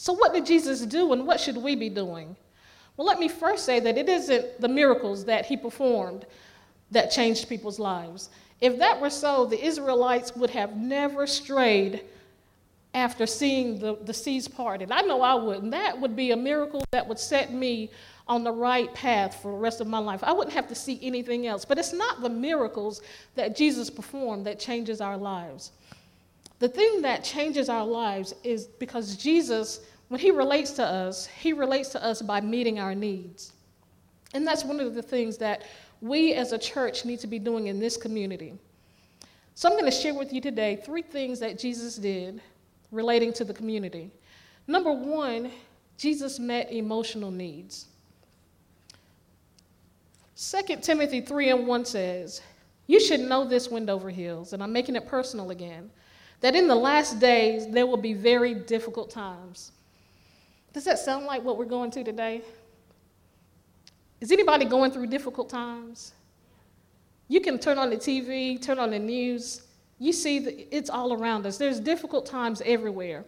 So, 0.00 0.14
what 0.14 0.32
did 0.32 0.46
Jesus 0.46 0.80
do 0.86 1.12
and 1.12 1.26
what 1.26 1.38
should 1.38 1.58
we 1.58 1.76
be 1.76 1.90
doing? 1.90 2.34
Well, 2.96 3.06
let 3.06 3.18
me 3.18 3.28
first 3.28 3.66
say 3.66 3.80
that 3.80 3.98
it 3.98 4.08
isn't 4.08 4.58
the 4.58 4.66
miracles 4.66 5.26
that 5.26 5.44
he 5.44 5.58
performed 5.58 6.24
that 6.90 7.10
changed 7.10 7.50
people's 7.50 7.78
lives. 7.78 8.30
If 8.62 8.78
that 8.78 8.98
were 8.98 9.10
so, 9.10 9.44
the 9.44 9.62
Israelites 9.62 10.34
would 10.34 10.48
have 10.48 10.74
never 10.74 11.26
strayed 11.26 12.02
after 12.94 13.26
seeing 13.26 13.78
the, 13.78 13.98
the 14.06 14.14
seas 14.14 14.48
parted. 14.48 14.90
I 14.90 15.02
know 15.02 15.20
I 15.20 15.34
wouldn't. 15.34 15.70
That 15.70 16.00
would 16.00 16.16
be 16.16 16.30
a 16.30 16.36
miracle 16.36 16.82
that 16.92 17.06
would 17.06 17.18
set 17.18 17.52
me 17.52 17.90
on 18.26 18.42
the 18.42 18.52
right 18.52 18.92
path 18.94 19.42
for 19.42 19.52
the 19.52 19.58
rest 19.58 19.82
of 19.82 19.86
my 19.86 19.98
life. 19.98 20.24
I 20.24 20.32
wouldn't 20.32 20.54
have 20.54 20.68
to 20.68 20.74
see 20.74 20.98
anything 21.02 21.46
else. 21.46 21.66
But 21.66 21.76
it's 21.76 21.92
not 21.92 22.22
the 22.22 22.30
miracles 22.30 23.02
that 23.34 23.54
Jesus 23.54 23.90
performed 23.90 24.46
that 24.46 24.58
changes 24.58 25.02
our 25.02 25.18
lives. 25.18 25.72
The 26.60 26.68
thing 26.68 27.02
that 27.02 27.24
changes 27.24 27.70
our 27.70 27.86
lives 27.86 28.34
is 28.44 28.66
because 28.66 29.16
Jesus, 29.16 29.80
when 30.10 30.18
he 30.18 30.32
relates 30.32 30.72
to 30.72 30.84
us, 30.84 31.28
he 31.28 31.52
relates 31.52 31.90
to 31.90 32.04
us 32.04 32.20
by 32.20 32.40
meeting 32.40 32.80
our 32.80 32.96
needs. 32.96 33.52
And 34.34 34.44
that's 34.44 34.64
one 34.64 34.80
of 34.80 34.96
the 34.96 35.02
things 35.02 35.38
that 35.38 35.62
we 36.00 36.34
as 36.34 36.50
a 36.50 36.58
church 36.58 37.04
need 37.04 37.20
to 37.20 37.28
be 37.28 37.38
doing 37.38 37.68
in 37.68 37.78
this 37.78 37.96
community. 37.96 38.54
So 39.54 39.68
I'm 39.68 39.78
going 39.78 39.88
to 39.88 39.96
share 39.96 40.12
with 40.12 40.32
you 40.32 40.40
today 40.40 40.82
three 40.84 41.02
things 41.02 41.38
that 41.38 41.60
Jesus 41.60 41.94
did 41.94 42.42
relating 42.90 43.32
to 43.34 43.44
the 43.44 43.54
community. 43.54 44.10
Number 44.66 44.90
one, 44.90 45.52
Jesus 45.96 46.40
met 46.40 46.72
emotional 46.72 47.30
needs. 47.30 47.86
2 50.36 50.76
Timothy 50.82 51.20
3 51.20 51.50
and 51.50 51.66
1 51.68 51.84
says, 51.84 52.40
You 52.88 52.98
should 52.98 53.20
know 53.20 53.44
this, 53.44 53.70
Wendover 53.70 54.10
Hills, 54.10 54.54
and 54.54 54.60
I'm 54.60 54.72
making 54.72 54.96
it 54.96 55.06
personal 55.06 55.52
again, 55.52 55.88
that 56.40 56.56
in 56.56 56.66
the 56.66 56.74
last 56.74 57.20
days 57.20 57.68
there 57.68 57.86
will 57.86 57.96
be 57.96 58.12
very 58.12 58.54
difficult 58.54 59.08
times. 59.08 59.70
Does 60.72 60.84
that 60.84 60.98
sound 60.98 61.26
like 61.26 61.42
what 61.42 61.58
we're 61.58 61.64
going 61.64 61.90
to 61.92 62.04
today? 62.04 62.42
Is 64.20 64.30
anybody 64.30 64.64
going 64.64 64.90
through 64.90 65.06
difficult 65.06 65.48
times? 65.48 66.12
You 67.28 67.40
can 67.40 67.58
turn 67.58 67.78
on 67.78 67.90
the 67.90 67.96
TV, 67.96 68.60
turn 68.60 68.78
on 68.78 68.90
the 68.90 68.98
news, 68.98 69.62
you 70.00 70.14
see 70.14 70.38
that 70.38 70.76
it's 70.76 70.88
all 70.88 71.12
around 71.12 71.46
us. 71.46 71.58
There's 71.58 71.78
difficult 71.78 72.24
times 72.24 72.62
everywhere. 72.64 73.22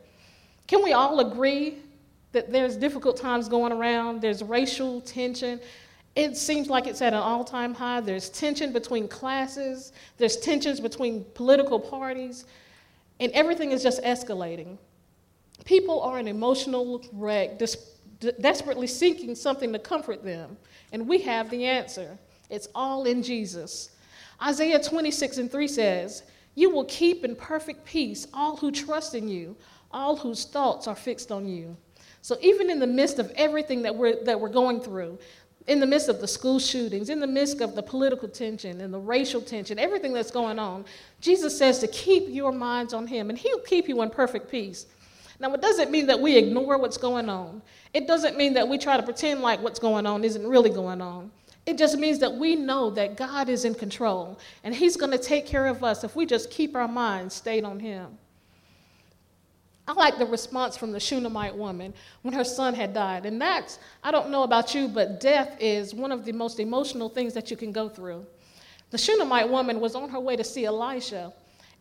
Can 0.66 0.82
we 0.82 0.94
all 0.94 1.20
agree 1.20 1.76
that 2.32 2.50
there's 2.50 2.76
difficult 2.76 3.18
times 3.18 3.46
going 3.46 3.72
around? 3.72 4.22
There's 4.22 4.42
racial 4.42 5.02
tension. 5.02 5.61
It 6.16 6.34
seems 6.34 6.70
like 6.70 6.87
it's 6.87 7.02
at 7.02 7.12
an 7.12 7.18
all 7.20 7.44
time 7.44 7.75
high. 7.75 8.00
There's 8.00 8.30
tension 8.30 8.72
between 8.72 9.06
classes, 9.06 9.92
there's 10.16 10.38
tensions 10.38 10.80
between 10.80 11.25
political 11.34 11.78
parties, 11.78 12.46
and 13.20 13.30
everything 13.32 13.70
is 13.70 13.82
just 13.82 14.02
escalating. 14.02 14.78
People 15.64 16.00
are 16.00 16.19
an 16.19 16.28
emotional 16.28 17.04
wreck, 17.12 17.59
des- 17.59 18.33
desperately 18.40 18.87
seeking 18.87 19.35
something 19.35 19.73
to 19.73 19.78
comfort 19.78 20.25
them, 20.25 20.57
and 20.92 21.09
we 21.09 21.21
have 21.23 21.50
the 21.50 21.64
answer. 21.64 22.19
It's 22.50 22.69
all 22.75 23.04
in 23.04 23.23
Jesus. 23.23 23.90
Isaiah 24.42 24.83
26 24.83 25.38
and 25.38 25.50
3 25.50 25.69
says, 25.69 26.23
you 26.54 26.71
will 26.71 26.85
keep 26.85 27.25
in 27.25 27.35
perfect 27.35 27.85
peace 27.85 28.26
all 28.35 28.57
who 28.57 28.71
trust 28.71 29.14
in 29.14 29.28
you, 29.28 29.57
all 29.90 30.16
whose 30.16 30.45
thoughts 30.45 30.87
are 30.87 30.95
fixed 30.95 31.33
on 31.33 31.49
you. 31.49 31.76
So, 32.21 32.37
even 32.40 32.71
in 32.71 32.78
the 32.78 32.87
midst 32.87 33.19
of 33.19 33.33
everything 33.37 33.83
that 33.83 33.95
we're, 33.97 34.23
that 34.25 34.38
we're 34.38 34.49
going 34.49 34.81
through, 34.81 35.19
in 35.66 35.81
the 35.81 35.87
midst 35.87 36.09
of 36.09 36.21
the 36.21 36.28
school 36.28 36.59
shootings, 36.59 37.09
in 37.09 37.21
the 37.21 37.26
midst 37.26 37.61
of 37.61 37.75
the 37.75 37.83
political 37.83 38.28
tension 38.28 38.81
and 38.81 38.92
the 38.92 38.99
racial 38.99 39.40
tension, 39.40 39.78
everything 39.78 40.12
that's 40.12 40.31
going 40.31 40.59
on, 40.59 40.85
Jesus 41.21 41.57
says 41.57 41.78
to 41.81 41.88
keep 41.88 42.25
your 42.28 42.52
minds 42.52 42.92
on 42.92 43.07
Him, 43.07 43.31
and 43.31 43.38
He'll 43.38 43.61
keep 43.61 43.88
you 43.88 44.02
in 44.02 44.11
perfect 44.11 44.50
peace. 44.50 44.87
Now, 45.42 45.52
it 45.54 45.61
doesn't 45.61 45.90
mean 45.90 46.06
that 46.06 46.20
we 46.20 46.37
ignore 46.37 46.78
what's 46.78 46.96
going 46.96 47.28
on. 47.28 47.62
It 47.92 48.06
doesn't 48.06 48.37
mean 48.37 48.54
that 48.54 48.68
we 48.68 48.78
try 48.78 48.96
to 48.96 49.02
pretend 49.02 49.42
like 49.42 49.61
what's 49.61 49.80
going 49.80 50.06
on 50.06 50.22
isn't 50.22 50.46
really 50.46 50.70
going 50.70 51.00
on. 51.00 51.32
It 51.66 51.76
just 51.76 51.99
means 51.99 52.20
that 52.20 52.32
we 52.32 52.54
know 52.54 52.90
that 52.90 53.16
God 53.16 53.49
is 53.49 53.64
in 53.64 53.75
control 53.75 54.38
and 54.62 54.72
He's 54.72 54.96
going 54.96 55.11
to 55.11 55.18
take 55.18 55.44
care 55.44 55.66
of 55.66 55.82
us 55.82 56.04
if 56.04 56.14
we 56.14 56.26
just 56.26 56.49
keep 56.49 56.76
our 56.76 56.87
minds 56.87 57.34
stayed 57.34 57.64
on 57.64 57.80
Him. 57.80 58.16
I 59.88 59.94
like 59.94 60.16
the 60.16 60.26
response 60.26 60.76
from 60.76 60.92
the 60.92 61.00
Shunammite 61.00 61.56
woman 61.56 61.92
when 62.22 62.34
her 62.34 62.44
son 62.44 62.72
had 62.72 62.94
died. 62.94 63.26
And 63.26 63.42
that's, 63.42 63.80
I 64.04 64.12
don't 64.12 64.30
know 64.30 64.44
about 64.44 64.76
you, 64.76 64.87
but 64.87 65.18
death 65.18 65.56
is 65.58 65.92
one 65.92 66.12
of 66.12 66.25
the 66.25 66.30
most 66.30 66.61
emotional 66.61 67.08
things 67.08 67.34
that 67.34 67.50
you 67.50 67.56
can 67.56 67.72
go 67.72 67.88
through. 67.88 68.25
The 68.90 68.99
Shunammite 68.99 69.49
woman 69.49 69.80
was 69.80 69.96
on 69.96 70.08
her 70.11 70.20
way 70.20 70.37
to 70.37 70.44
see 70.44 70.66
Elisha, 70.66 71.32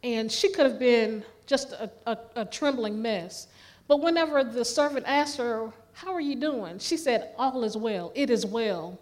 and 0.04 0.32
she 0.32 0.50
could 0.52 0.66
have 0.66 0.80
been 0.80 1.24
just 1.46 1.74
a, 1.74 1.90
a, 2.06 2.18
a 2.38 2.46
trembling 2.46 3.02
mess. 3.02 3.48
But 3.88 4.02
whenever 4.02 4.44
the 4.44 4.66
servant 4.66 5.06
asked 5.08 5.38
her 5.38 5.72
How 5.94 6.14
are 6.14 6.22
you 6.22 6.36
doing? 6.36 6.80
She 6.80 6.98
said, 6.98 7.34
All 7.38 7.64
is 7.64 7.76
well. 7.76 8.12
It 8.16 8.30
is 8.30 8.46
well. 8.46 8.98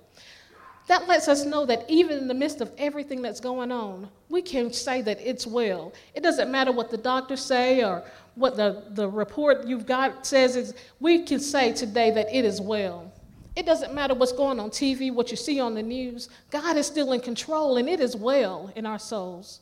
That 0.87 1.07
lets 1.07 1.27
us 1.27 1.45
know 1.45 1.67
that 1.67 1.85
even 1.87 2.17
in 2.17 2.27
the 2.27 2.33
midst 2.33 2.61
of 2.61 2.71
everything 2.79 3.21
that's 3.21 3.39
going 3.39 3.71
on, 3.71 4.09
we 4.27 4.41
can 4.41 4.73
say 4.73 5.03
that 5.03 5.19
it's 5.21 5.45
well. 5.45 5.93
It 6.15 6.23
doesn't 6.23 6.49
matter 6.51 6.71
what 6.71 6.89
the 6.89 6.97
doctors 6.97 7.41
say 7.41 7.83
or 7.83 8.03
what 8.33 8.57
the, 8.57 8.85
the 8.89 9.07
report 9.07 9.67
you've 9.67 9.85
got 9.85 10.25
says, 10.25 10.55
is 10.55 10.73
we 10.99 11.21
can 11.21 11.39
say 11.39 11.73
today 11.73 12.09
that 12.09 12.35
it 12.35 12.43
is 12.43 12.59
well. 12.59 13.11
It 13.55 13.67
doesn't 13.67 13.93
matter 13.93 14.15
what's 14.15 14.31
going 14.31 14.59
on 14.59 14.71
TV, 14.71 15.13
what 15.13 15.29
you 15.29 15.37
see 15.37 15.59
on 15.59 15.75
the 15.75 15.83
news. 15.83 16.29
God 16.49 16.75
is 16.75 16.87
still 16.87 17.11
in 17.11 17.19
control, 17.19 17.77
and 17.77 17.87
it 17.87 17.99
is 17.99 18.15
well 18.15 18.73
in 18.75 18.87
our 18.87 18.97
souls. 18.97 19.59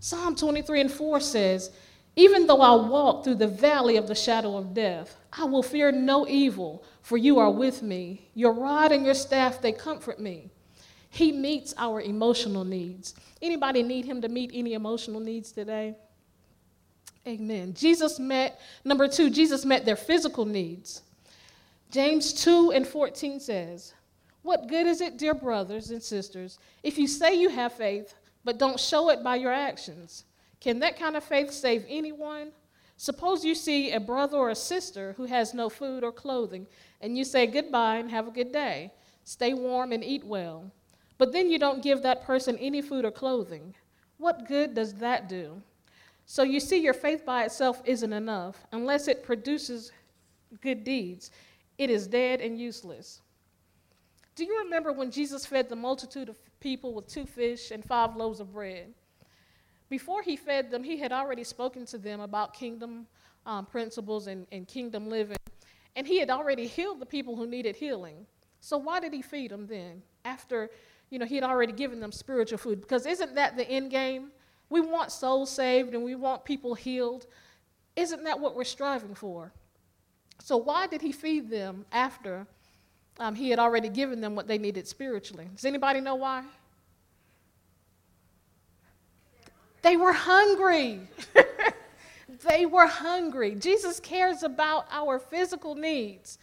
Psalm 0.00 0.36
23 0.36 0.82
and 0.82 0.92
4 0.92 1.20
says, 1.20 1.70
Even 2.16 2.46
though 2.46 2.60
I 2.60 2.74
walk 2.74 3.24
through 3.24 3.36
the 3.36 3.48
valley 3.48 3.96
of 3.96 4.06
the 4.06 4.14
shadow 4.14 4.56
of 4.56 4.74
death, 4.74 5.16
I 5.32 5.44
will 5.44 5.62
fear 5.62 5.90
no 5.90 6.26
evil, 6.28 6.84
for 7.02 7.16
you 7.16 7.38
are 7.38 7.50
with 7.50 7.82
me. 7.82 8.28
Your 8.34 8.52
rod 8.52 8.92
and 8.92 9.04
your 9.04 9.14
staff, 9.14 9.60
they 9.60 9.72
comfort 9.72 10.20
me. 10.20 10.50
He 11.10 11.32
meets 11.32 11.74
our 11.78 12.00
emotional 12.00 12.64
needs. 12.64 13.14
Anybody 13.40 13.82
need 13.82 14.04
him 14.04 14.20
to 14.22 14.28
meet 14.28 14.50
any 14.52 14.74
emotional 14.74 15.20
needs 15.20 15.52
today? 15.52 15.94
Amen. 17.26 17.72
Jesus 17.72 18.18
met, 18.18 18.60
number 18.84 19.08
two, 19.08 19.30
Jesus 19.30 19.64
met 19.64 19.84
their 19.84 19.96
physical 19.96 20.44
needs. 20.44 21.02
James 21.90 22.32
2 22.34 22.72
and 22.72 22.86
14 22.86 23.40
says, 23.40 23.94
What 24.42 24.66
good 24.66 24.86
is 24.86 25.00
it, 25.00 25.16
dear 25.16 25.34
brothers 25.34 25.90
and 25.90 26.02
sisters, 26.02 26.58
if 26.82 26.98
you 26.98 27.06
say 27.06 27.34
you 27.34 27.48
have 27.48 27.72
faith, 27.72 28.14
but 28.44 28.58
don't 28.58 28.78
show 28.78 29.10
it 29.10 29.22
by 29.22 29.36
your 29.36 29.52
actions? 29.52 30.24
Can 30.60 30.78
that 30.80 30.98
kind 30.98 31.16
of 31.16 31.24
faith 31.24 31.50
save 31.50 31.84
anyone? 31.88 32.52
Suppose 32.96 33.44
you 33.44 33.54
see 33.54 33.92
a 33.92 34.00
brother 34.00 34.36
or 34.36 34.50
a 34.50 34.54
sister 34.54 35.14
who 35.16 35.24
has 35.24 35.54
no 35.54 35.68
food 35.68 36.04
or 36.04 36.12
clothing, 36.12 36.66
and 37.00 37.18
you 37.18 37.24
say 37.24 37.46
goodbye 37.46 37.96
and 37.96 38.10
have 38.10 38.28
a 38.28 38.30
good 38.30 38.52
day. 38.52 38.92
Stay 39.24 39.54
warm 39.54 39.92
and 39.92 40.04
eat 40.04 40.24
well 40.24 40.70
but 41.18 41.32
then 41.32 41.50
you 41.50 41.58
don't 41.58 41.82
give 41.82 42.02
that 42.02 42.24
person 42.24 42.58
any 42.58 42.82
food 42.82 43.04
or 43.04 43.10
clothing. 43.10 43.74
What 44.18 44.48
good 44.48 44.74
does 44.74 44.94
that 44.94 45.28
do? 45.28 45.62
So 46.26 46.42
you 46.42 46.58
see, 46.58 46.78
your 46.78 46.94
faith 46.94 47.24
by 47.24 47.44
itself 47.44 47.82
isn't 47.84 48.12
enough 48.12 48.66
unless 48.72 49.08
it 49.08 49.22
produces 49.22 49.92
good 50.60 50.84
deeds. 50.84 51.30
It 51.78 51.90
is 51.90 52.06
dead 52.06 52.40
and 52.40 52.58
useless. 52.58 53.20
Do 54.34 54.44
you 54.44 54.58
remember 54.58 54.92
when 54.92 55.10
Jesus 55.10 55.46
fed 55.46 55.68
the 55.68 55.76
multitude 55.76 56.28
of 56.28 56.38
people 56.64 56.94
with 56.94 57.06
two 57.06 57.26
fish 57.26 57.70
and 57.70 57.84
five 57.84 58.16
loaves 58.16 58.40
of 58.40 58.52
bread? 58.52 58.92
Before 59.88 60.22
he 60.22 60.34
fed 60.34 60.70
them, 60.70 60.82
he 60.82 60.96
had 60.96 61.12
already 61.12 61.44
spoken 61.44 61.86
to 61.86 61.98
them 61.98 62.20
about 62.20 62.54
kingdom 62.54 63.06
um, 63.46 63.66
principles 63.66 64.26
and, 64.26 64.46
and 64.50 64.66
kingdom 64.66 65.08
living, 65.08 65.36
and 65.94 66.06
he 66.06 66.18
had 66.18 66.30
already 66.30 66.66
healed 66.66 66.98
the 66.98 67.06
people 67.06 67.36
who 67.36 67.46
needed 67.46 67.76
healing. 67.76 68.26
So 68.60 68.78
why 68.78 68.98
did 68.98 69.12
he 69.12 69.22
feed 69.22 69.52
them 69.52 69.66
then? 69.66 70.02
After 70.24 70.70
you 71.10 71.18
know, 71.18 71.26
he 71.26 71.36
had 71.36 71.44
already 71.44 71.72
given 71.72 72.00
them 72.00 72.10
spiritual 72.10 72.58
food. 72.58 72.80
Because 72.80 73.06
isn't 73.06 73.34
that 73.36 73.56
the 73.56 73.68
end 73.68 73.90
game? 73.90 74.32
We 74.70 74.80
want 74.80 75.12
souls 75.12 75.50
saved 75.50 75.94
and 75.94 76.02
we 76.02 76.14
want 76.14 76.44
people 76.44 76.74
healed. 76.74 77.26
Isn't 77.94 78.24
that 78.24 78.40
what 78.40 78.56
we're 78.56 78.64
striving 78.64 79.14
for? 79.14 79.52
So, 80.40 80.56
why 80.56 80.88
did 80.88 81.02
he 81.02 81.12
feed 81.12 81.50
them 81.50 81.86
after 81.92 82.46
um, 83.18 83.34
he 83.34 83.50
had 83.50 83.58
already 83.58 83.88
given 83.88 84.20
them 84.20 84.34
what 84.34 84.48
they 84.48 84.58
needed 84.58 84.88
spiritually? 84.88 85.48
Does 85.54 85.64
anybody 85.64 86.00
know 86.00 86.16
why? 86.16 86.44
They 89.82 89.96
were 89.96 90.12
hungry. 90.12 91.00
they 92.48 92.66
were 92.66 92.86
hungry. 92.86 93.54
Jesus 93.54 94.00
cares 94.00 94.42
about 94.42 94.86
our 94.90 95.18
physical 95.18 95.74
needs. 95.74 96.38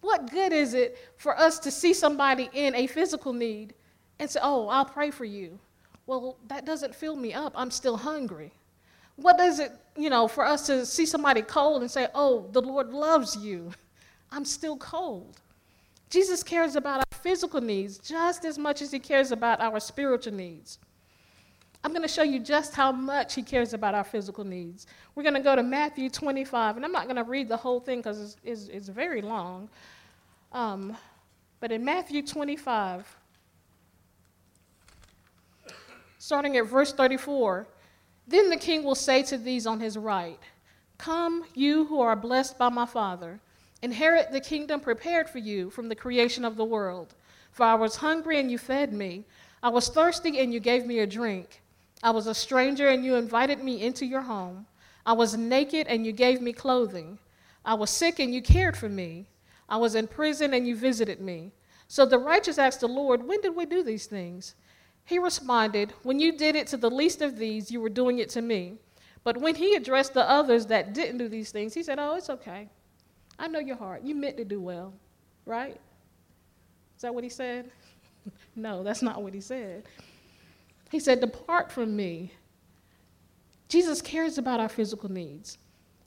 What 0.00 0.30
good 0.30 0.52
is 0.52 0.74
it 0.74 0.98
for 1.16 1.38
us 1.38 1.60
to 1.60 1.70
see 1.70 1.94
somebody 1.94 2.50
in 2.52 2.74
a 2.74 2.88
physical 2.88 3.32
need 3.32 3.74
and 4.18 4.28
say, 4.28 4.40
Oh, 4.42 4.68
I'll 4.68 4.84
pray 4.84 5.10
for 5.10 5.24
you. 5.24 5.58
Well, 6.06 6.36
that 6.48 6.66
doesn't 6.66 6.94
fill 6.94 7.14
me 7.14 7.32
up. 7.32 7.52
I'm 7.54 7.70
still 7.70 7.96
hungry. 7.96 8.52
What 9.14 9.38
does 9.38 9.60
it, 9.60 9.70
you 9.96 10.10
know, 10.10 10.26
for 10.26 10.44
us 10.44 10.66
to 10.66 10.84
see 10.84 11.06
somebody 11.06 11.42
cold 11.42 11.82
and 11.82 11.90
say, 11.90 12.08
Oh, 12.14 12.48
the 12.50 12.60
Lord 12.60 12.90
loves 12.90 13.36
you? 13.36 13.70
I'm 14.32 14.44
still 14.44 14.76
cold. 14.76 15.40
Jesus 16.12 16.42
cares 16.42 16.76
about 16.76 16.98
our 16.98 17.18
physical 17.20 17.62
needs 17.62 17.96
just 17.96 18.44
as 18.44 18.58
much 18.58 18.82
as 18.82 18.90
he 18.90 18.98
cares 18.98 19.32
about 19.32 19.62
our 19.62 19.80
spiritual 19.80 20.34
needs. 20.34 20.78
I'm 21.82 21.90
going 21.92 22.02
to 22.02 22.08
show 22.08 22.22
you 22.22 22.38
just 22.38 22.74
how 22.74 22.92
much 22.92 23.34
he 23.34 23.42
cares 23.42 23.72
about 23.72 23.94
our 23.94 24.04
physical 24.04 24.44
needs. 24.44 24.86
We're 25.14 25.22
going 25.22 25.36
to 25.36 25.40
go 25.40 25.56
to 25.56 25.62
Matthew 25.62 26.10
25, 26.10 26.76
and 26.76 26.84
I'm 26.84 26.92
not 26.92 27.04
going 27.04 27.16
to 27.16 27.24
read 27.24 27.48
the 27.48 27.56
whole 27.56 27.80
thing 27.80 28.00
because 28.00 28.20
it's, 28.20 28.36
it's, 28.44 28.68
it's, 28.68 28.88
very 28.88 29.22
long. 29.22 29.70
Um, 30.52 30.94
but 31.60 31.72
in 31.72 31.82
Matthew 31.82 32.20
25, 32.20 33.16
starting 36.18 36.58
at 36.58 36.66
verse 36.66 36.92
34. 36.92 37.66
Then 38.28 38.50
the 38.50 38.56
king 38.58 38.84
will 38.84 38.94
say 38.94 39.22
to 39.24 39.38
these 39.38 39.66
on 39.66 39.80
his 39.80 39.96
right, 39.96 40.38
Come, 40.98 41.44
you 41.54 41.86
who 41.86 42.00
are 42.02 42.14
blessed 42.14 42.58
by 42.58 42.68
my 42.68 42.86
Father, 42.86 43.40
inherit 43.82 44.30
the 44.30 44.40
kingdom 44.40 44.80
prepared 44.80 45.28
for 45.28 45.38
you 45.38 45.68
from 45.70 45.88
the 45.88 45.94
creation 45.94 46.44
of 46.44 46.56
the 46.56 46.64
world. 46.64 47.14
For 47.50 47.64
I 47.64 47.74
was 47.74 47.96
hungry 47.96 48.40
and 48.40 48.50
you 48.50 48.56
fed 48.56 48.92
me, 48.92 49.24
I 49.62 49.68
was 49.68 49.88
thirsty 49.88 50.38
and 50.40 50.52
you 50.52 50.60
gave 50.60 50.86
me 50.86 51.00
a 51.00 51.06
drink. 51.06 51.62
I 52.02 52.10
was 52.10 52.26
a 52.26 52.34
stranger 52.34 52.88
and 52.88 53.04
you 53.04 53.14
invited 53.14 53.62
me 53.62 53.82
into 53.82 54.06
your 54.06 54.22
home. 54.22 54.66
I 55.06 55.12
was 55.12 55.36
naked 55.36 55.86
and 55.86 56.06
you 56.06 56.12
gave 56.12 56.40
me 56.40 56.52
clothing. 56.52 57.18
I 57.64 57.74
was 57.74 57.90
sick 57.90 58.18
and 58.18 58.34
you 58.34 58.42
cared 58.42 58.76
for 58.76 58.88
me. 58.88 59.28
I 59.68 59.76
was 59.76 59.94
in 59.94 60.08
prison 60.08 60.54
and 60.54 60.66
you 60.66 60.74
visited 60.74 61.20
me. 61.20 61.52
So 61.86 62.04
the 62.04 62.18
righteous 62.18 62.58
asked 62.58 62.80
the 62.80 62.88
Lord, 62.88 63.22
When 63.22 63.40
did 63.40 63.54
we 63.54 63.66
do 63.66 63.82
these 63.82 64.06
things? 64.06 64.54
He 65.04 65.18
responded, 65.18 65.92
When 66.02 66.18
you 66.18 66.36
did 66.36 66.56
it 66.56 66.66
to 66.68 66.76
the 66.76 66.90
least 66.90 67.22
of 67.22 67.36
these, 67.36 67.70
you 67.70 67.80
were 67.80 67.88
doing 67.88 68.18
it 68.18 68.30
to 68.30 68.42
me. 68.42 68.78
But 69.24 69.36
when 69.36 69.54
he 69.54 69.74
addressed 69.74 70.14
the 70.14 70.28
others 70.28 70.66
that 70.66 70.94
didn't 70.94 71.18
do 71.18 71.28
these 71.28 71.52
things, 71.52 71.74
he 71.74 71.82
said, 71.82 71.98
Oh, 71.98 72.14
it's 72.14 72.30
okay. 72.30 72.68
I 73.42 73.48
know 73.48 73.58
your 73.58 73.76
heart. 73.76 74.04
You 74.04 74.14
meant 74.14 74.36
to 74.36 74.44
do 74.44 74.60
well, 74.60 74.94
right? 75.46 75.78
Is 76.96 77.02
that 77.02 77.12
what 77.12 77.24
he 77.24 77.30
said? 77.30 77.72
no, 78.56 78.84
that's 78.84 79.02
not 79.02 79.20
what 79.20 79.34
he 79.34 79.40
said. 79.40 79.82
He 80.92 81.00
said, 81.00 81.20
Depart 81.20 81.72
from 81.72 81.96
me. 81.96 82.32
Jesus 83.68 84.00
cares 84.00 84.38
about 84.38 84.60
our 84.60 84.68
physical 84.68 85.10
needs. 85.10 85.58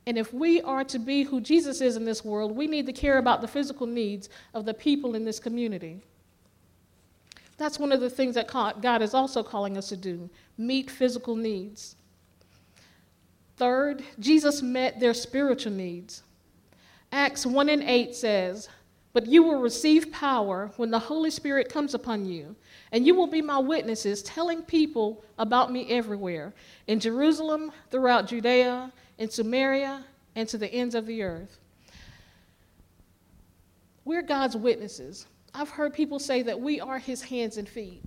And 0.08 0.18
if 0.18 0.34
we 0.34 0.62
are 0.62 0.86
to 0.86 0.98
be 0.98 1.24
who 1.24 1.42
Jesus 1.42 1.82
is 1.82 1.98
in 1.98 2.06
this 2.06 2.24
world, 2.24 2.56
we 2.56 2.68
need 2.68 2.86
to 2.86 2.94
care 2.94 3.18
about 3.18 3.42
the 3.42 3.48
physical 3.48 3.86
needs 3.86 4.30
of 4.54 4.64
the 4.64 4.74
people 4.74 5.16
in 5.16 5.26
this 5.26 5.40
community. 5.40 6.00
That's 7.58 7.80
one 7.80 7.92
of 7.92 8.00
the 8.00 8.10
things 8.10 8.36
that 8.36 8.48
God 8.48 9.02
is 9.02 9.14
also 9.14 9.44
calling 9.44 9.78
us 9.78 9.90
to 9.90 9.98
do 9.98 10.30
meet 10.58 10.90
physical 10.90 11.36
needs. 11.36 11.98
Third, 13.58 14.04
Jesus 14.20 14.62
met 14.62 15.02
their 15.02 15.14
spiritual 15.14 15.74
needs. 15.74 16.24
Acts 17.16 17.46
1 17.46 17.70
and 17.70 17.82
8 17.82 18.14
says, 18.14 18.68
But 19.14 19.26
you 19.26 19.42
will 19.42 19.62
receive 19.62 20.12
power 20.12 20.70
when 20.76 20.92
the 20.92 21.00
Holy 21.00 21.32
Spirit 21.32 21.70
comes 21.70 21.94
upon 21.94 22.26
you, 22.26 22.58
and 22.92 23.08
you 23.08 23.16
will 23.16 23.26
be 23.26 23.42
my 23.42 23.58
witnesses, 23.58 24.22
telling 24.22 24.62
people 24.62 25.24
about 25.38 25.72
me 25.72 25.90
everywhere 25.90 26.54
in 26.88 27.00
Jerusalem, 27.00 27.72
throughout 27.90 28.28
Judea, 28.28 28.92
in 29.18 29.30
Samaria, 29.30 30.04
and 30.36 30.50
to 30.50 30.58
the 30.58 30.68
ends 30.68 30.94
of 30.94 31.06
the 31.06 31.24
earth. 31.24 31.58
We're 34.04 34.22
God's 34.22 34.58
witnesses. 34.58 35.26
I've 35.54 35.70
heard 35.70 35.94
people 35.94 36.20
say 36.20 36.42
that 36.42 36.60
we 36.60 36.82
are 36.82 37.00
his 37.00 37.22
hands 37.22 37.56
and 37.56 37.70
feet. 37.70 38.04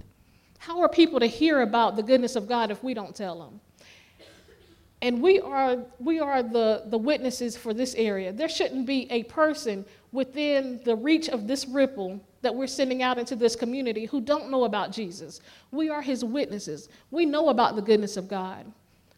How 0.59 0.83
are 0.83 0.89
people 0.89 1.19
to 1.21 1.27
hear 1.27 1.63
about 1.63 1.97
the 1.97 2.03
goodness 2.03 2.37
of 2.37 2.47
God 2.47 2.71
if 2.71 2.85
we 2.85 2.93
don't 2.93 3.17
tell 3.17 3.39
them? 3.39 3.59
And 5.01 5.23
we 5.23 5.41
are, 5.41 5.79
we 6.01 6.19
are 6.19 6.43
the, 6.43 6.83
the 6.87 6.99
witnesses 6.99 7.57
for 7.57 7.73
this 7.73 7.95
area. 7.95 8.33
There 8.33 8.49
shouldn't 8.49 8.87
be 8.87 9.11
a 9.11 9.23
person 9.25 9.85
within 10.11 10.81
the 10.85 10.97
reach 10.97 11.29
of 11.29 11.47
this 11.47 11.67
ripple 11.67 12.21
that 12.43 12.55
we're 12.55 12.67
sending 12.67 13.03
out 13.03 13.19
into 13.19 13.37
this 13.37 13.55
community 13.55 14.07
who 14.07 14.21
don't 14.21 14.51
know 14.51 14.65
about 14.65 14.91
Jesus. 14.91 15.41
We 15.71 15.89
are 15.89 16.03
his 16.03 16.25
witnesses. 16.25 16.89
We 17.11 17.27
know 17.27 17.49
about 17.51 17.77
the 17.77 17.83
goodness 17.83 18.17
of 18.17 18.29
God. 18.29 18.67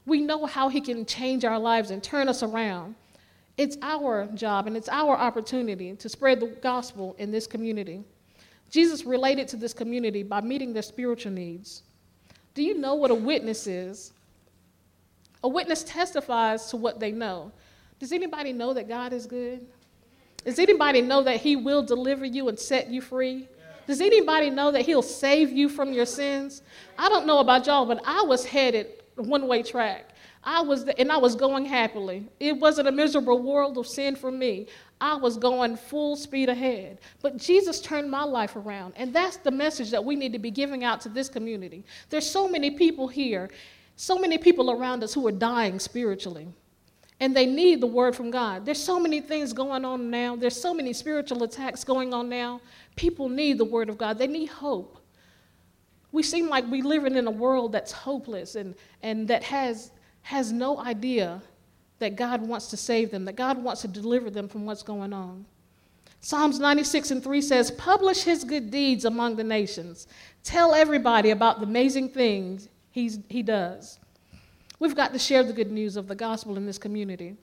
We 0.06 0.20
know 0.20 0.46
how 0.46 0.68
he 0.68 0.80
can 0.80 1.06
change 1.06 1.44
our 1.44 1.58
lives 1.58 1.90
and 1.90 2.02
turn 2.02 2.28
us 2.28 2.42
around. 2.42 2.94
It's 3.56 3.76
our 3.82 4.26
job 4.34 4.66
and 4.66 4.76
it's 4.76 4.88
our 4.88 5.16
opportunity 5.16 5.94
to 5.96 6.08
spread 6.08 6.40
the 6.40 6.48
gospel 6.62 7.14
in 7.18 7.30
this 7.30 7.46
community. 7.46 8.02
Jesus 8.70 9.04
related 9.04 9.48
to 9.48 9.56
this 9.56 9.74
community 9.74 10.22
by 10.22 10.40
meeting 10.40 10.72
their 10.72 10.82
spiritual 10.82 11.32
needs. 11.32 11.82
Do 12.54 12.62
you 12.62 12.78
know 12.78 12.94
what 12.94 13.10
a 13.10 13.14
witness 13.14 13.66
is? 13.66 14.12
A 15.42 15.48
witness 15.48 15.82
testifies 15.82 16.66
to 16.66 16.76
what 16.76 17.00
they 17.00 17.12
know. 17.12 17.52
Does 17.98 18.12
anybody 18.12 18.52
know 18.52 18.72
that 18.74 18.88
God 18.88 19.12
is 19.12 19.26
good? 19.26 19.66
Does 20.44 20.58
anybody 20.58 21.00
know 21.02 21.22
that 21.22 21.40
He 21.40 21.56
will 21.56 21.82
deliver 21.82 22.24
you 22.24 22.48
and 22.48 22.58
set 22.58 22.90
you 22.90 23.00
free? 23.00 23.48
Does 23.86 24.00
anybody 24.00 24.50
know 24.50 24.70
that 24.70 24.82
He'll 24.82 25.02
save 25.02 25.50
you 25.50 25.68
from 25.68 25.92
your 25.92 26.06
sins? 26.06 26.62
I 26.98 27.08
don't 27.08 27.26
know 27.26 27.40
about 27.40 27.66
y'all, 27.66 27.86
but 27.86 28.00
I 28.04 28.22
was 28.22 28.44
headed 28.44 28.86
one 29.16 29.46
way 29.46 29.62
track. 29.62 30.10
I 30.42 30.62
was, 30.62 30.86
the, 30.86 30.98
and 30.98 31.12
I 31.12 31.18
was 31.18 31.36
going 31.36 31.66
happily. 31.66 32.26
It 32.38 32.58
wasn't 32.58 32.88
a 32.88 32.92
miserable 32.92 33.42
world 33.42 33.76
of 33.76 33.86
sin 33.86 34.16
for 34.16 34.30
me. 34.30 34.68
I 35.00 35.14
was 35.16 35.36
going 35.36 35.76
full 35.76 36.16
speed 36.16 36.48
ahead. 36.48 36.98
But 37.20 37.36
Jesus 37.36 37.80
turned 37.80 38.10
my 38.10 38.24
life 38.24 38.56
around. 38.56 38.94
And 38.96 39.14
that's 39.14 39.36
the 39.36 39.50
message 39.50 39.90
that 39.90 40.02
we 40.02 40.16
need 40.16 40.32
to 40.32 40.38
be 40.38 40.50
giving 40.50 40.82
out 40.82 41.00
to 41.02 41.10
this 41.10 41.28
community. 41.28 41.84
There's 42.08 42.28
so 42.28 42.48
many 42.48 42.70
people 42.70 43.06
here, 43.06 43.50
so 44.00 44.18
many 44.18 44.38
people 44.38 44.70
around 44.70 45.04
us 45.04 45.12
who 45.12 45.26
are 45.26 45.32
dying 45.32 45.78
spiritually. 45.78 46.48
And 47.20 47.36
they 47.36 47.44
need 47.44 47.82
the 47.82 47.86
word 47.86 48.16
from 48.16 48.30
God. 48.30 48.64
There's 48.64 48.82
so 48.82 48.98
many 48.98 49.20
things 49.20 49.52
going 49.52 49.84
on 49.84 50.08
now. 50.08 50.36
There's 50.36 50.58
so 50.58 50.72
many 50.72 50.94
spiritual 50.94 51.42
attacks 51.42 51.84
going 51.84 52.14
on 52.14 52.30
now. 52.30 52.62
People 52.96 53.28
need 53.28 53.58
the 53.58 53.66
word 53.66 53.90
of 53.90 53.98
God. 53.98 54.16
They 54.16 54.26
need 54.26 54.46
hope. 54.46 54.96
We 56.12 56.22
seem 56.22 56.48
like 56.48 56.64
we're 56.70 56.82
living 56.82 57.14
in 57.14 57.26
a 57.26 57.30
world 57.30 57.72
that's 57.72 57.92
hopeless 57.92 58.54
and, 58.54 58.74
and 59.02 59.28
that 59.28 59.42
has, 59.42 59.90
has 60.22 60.50
no 60.50 60.78
idea 60.78 61.42
that 61.98 62.16
God 62.16 62.40
wants 62.40 62.68
to 62.68 62.78
save 62.78 63.10
them, 63.10 63.26
that 63.26 63.36
God 63.36 63.62
wants 63.62 63.82
to 63.82 63.88
deliver 63.88 64.30
them 64.30 64.48
from 64.48 64.64
what's 64.64 64.82
going 64.82 65.12
on. 65.12 65.44
Psalms 66.22 66.58
96 66.58 67.10
and 67.10 67.22
3 67.22 67.42
says, 67.42 67.70
Publish 67.72 68.22
his 68.22 68.44
good 68.44 68.70
deeds 68.70 69.04
among 69.04 69.36
the 69.36 69.44
nations. 69.44 70.06
Tell 70.42 70.72
everybody 70.72 71.32
about 71.32 71.60
the 71.60 71.66
amazing 71.66 72.08
things 72.08 72.70
he's, 72.90 73.18
he 73.28 73.42
does. 73.42 73.98
We've 74.78 74.96
got 74.96 75.12
to 75.12 75.18
share 75.18 75.42
the 75.42 75.52
good 75.52 75.70
news 75.70 75.96
of 75.96 76.08
the 76.08 76.14
gospel 76.14 76.56
in 76.56 76.66
this 76.66 76.78
community. 76.78 77.36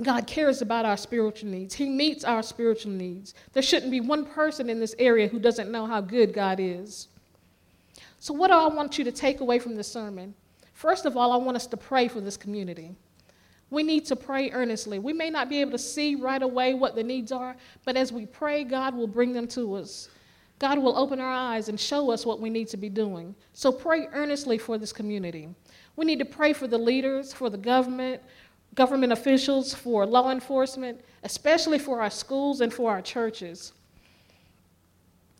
God 0.00 0.26
cares 0.26 0.62
about 0.62 0.84
our 0.84 0.96
spiritual 0.96 1.50
needs. 1.50 1.74
He 1.74 1.88
meets 1.88 2.24
our 2.24 2.42
spiritual 2.42 2.92
needs. 2.92 3.34
There 3.52 3.62
shouldn't 3.62 3.90
be 3.90 4.00
one 4.00 4.24
person 4.24 4.70
in 4.70 4.80
this 4.80 4.94
area 4.98 5.28
who 5.28 5.38
doesn't 5.38 5.70
know 5.70 5.86
how 5.86 6.00
good 6.00 6.32
God 6.32 6.58
is. 6.60 7.08
So, 8.18 8.32
what 8.32 8.48
do 8.48 8.54
I 8.54 8.68
want 8.68 8.98
you 8.98 9.04
to 9.04 9.12
take 9.12 9.40
away 9.40 9.58
from 9.58 9.74
this 9.74 9.90
sermon? 9.90 10.34
First 10.72 11.06
of 11.06 11.16
all, 11.16 11.32
I 11.32 11.36
want 11.36 11.56
us 11.56 11.66
to 11.68 11.76
pray 11.76 12.08
for 12.08 12.20
this 12.20 12.36
community. 12.36 12.94
We 13.70 13.82
need 13.82 14.04
to 14.06 14.16
pray 14.16 14.50
earnestly. 14.50 14.98
We 14.98 15.12
may 15.12 15.30
not 15.30 15.48
be 15.48 15.60
able 15.60 15.72
to 15.72 15.78
see 15.78 16.14
right 16.14 16.42
away 16.42 16.74
what 16.74 16.94
the 16.94 17.02
needs 17.02 17.32
are, 17.32 17.56
but 17.84 17.96
as 17.96 18.12
we 18.12 18.26
pray, 18.26 18.64
God 18.64 18.94
will 18.94 19.06
bring 19.06 19.32
them 19.32 19.46
to 19.48 19.74
us. 19.74 20.08
God 20.62 20.78
will 20.78 20.96
open 20.96 21.18
our 21.18 21.32
eyes 21.32 21.68
and 21.68 21.78
show 21.78 22.12
us 22.12 22.24
what 22.24 22.38
we 22.38 22.48
need 22.48 22.68
to 22.68 22.76
be 22.76 22.88
doing. 22.88 23.34
So 23.52 23.72
pray 23.72 24.06
earnestly 24.12 24.58
for 24.58 24.78
this 24.78 24.92
community. 24.92 25.48
We 25.96 26.04
need 26.04 26.20
to 26.20 26.24
pray 26.24 26.52
for 26.52 26.68
the 26.68 26.78
leaders, 26.78 27.32
for 27.32 27.50
the 27.50 27.58
government, 27.58 28.22
government 28.76 29.12
officials, 29.12 29.74
for 29.74 30.06
law 30.06 30.30
enforcement, 30.30 31.00
especially 31.24 31.80
for 31.80 32.00
our 32.00 32.10
schools 32.10 32.60
and 32.60 32.72
for 32.72 32.92
our 32.92 33.02
churches. 33.02 33.72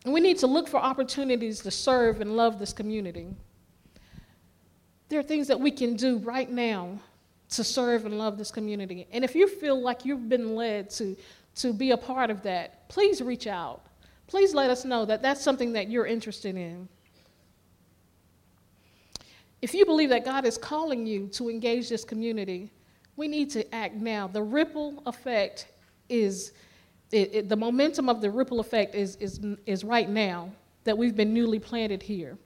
And 0.03 0.13
we 0.13 0.19
need 0.19 0.39
to 0.39 0.47
look 0.47 0.67
for 0.67 0.75
opportunities 0.75 1.61
to 1.61 1.71
serve 1.71 2.19
and 2.19 2.35
love 2.35 2.59
this 2.59 2.73
community. 2.73 3.27
There 5.07 5.21
are 5.21 5.23
things 5.23 5.47
that 5.47 5.57
we 5.57 5.71
can 5.71 5.95
do 5.95 6.17
right 6.17 6.51
now 6.51 6.99
to 7.51 7.63
serve 7.63 8.05
and 8.05 8.17
love 8.17 8.37
this 8.37 8.51
community. 8.51 9.07
And 9.13 9.23
if 9.23 9.35
you 9.35 9.47
feel 9.47 9.81
like 9.81 10.03
you've 10.03 10.27
been 10.27 10.57
led 10.57 10.89
to, 10.89 11.15
to 11.55 11.71
be 11.71 11.91
a 11.91 11.97
part 11.97 12.29
of 12.29 12.43
that, 12.43 12.89
please 12.89 13.21
reach 13.21 13.47
out. 13.47 13.85
Please 14.27 14.53
let 14.53 14.69
us 14.69 14.85
know 14.85 15.05
that 15.05 15.21
that's 15.21 15.41
something 15.41 15.73
that 15.73 15.89
you're 15.89 16.05
interested 16.05 16.55
in. 16.55 16.87
If 19.61 19.73
you 19.73 19.85
believe 19.85 20.09
that 20.09 20.25
God 20.25 20.45
is 20.45 20.57
calling 20.57 21.05
you 21.05 21.27
to 21.33 21.49
engage 21.49 21.87
this 21.87 22.03
community, 22.03 22.69
we 23.15 23.27
need 23.27 23.49
to 23.51 23.73
act 23.73 23.95
now. 23.95 24.27
The 24.27 24.43
ripple 24.43 25.01
effect 25.05 25.67
is, 26.09 26.51
it, 27.11 27.33
it, 27.33 27.49
the 27.49 27.55
momentum 27.55 28.09
of 28.09 28.21
the 28.21 28.29
ripple 28.29 28.59
effect 28.59 28.95
is, 28.95 29.15
is, 29.17 29.39
is 29.65 29.83
right 29.83 30.09
now 30.09 30.51
that 30.83 30.97
we've 30.97 31.15
been 31.15 31.33
newly 31.33 31.59
planted 31.59 32.03
here. 32.03 32.37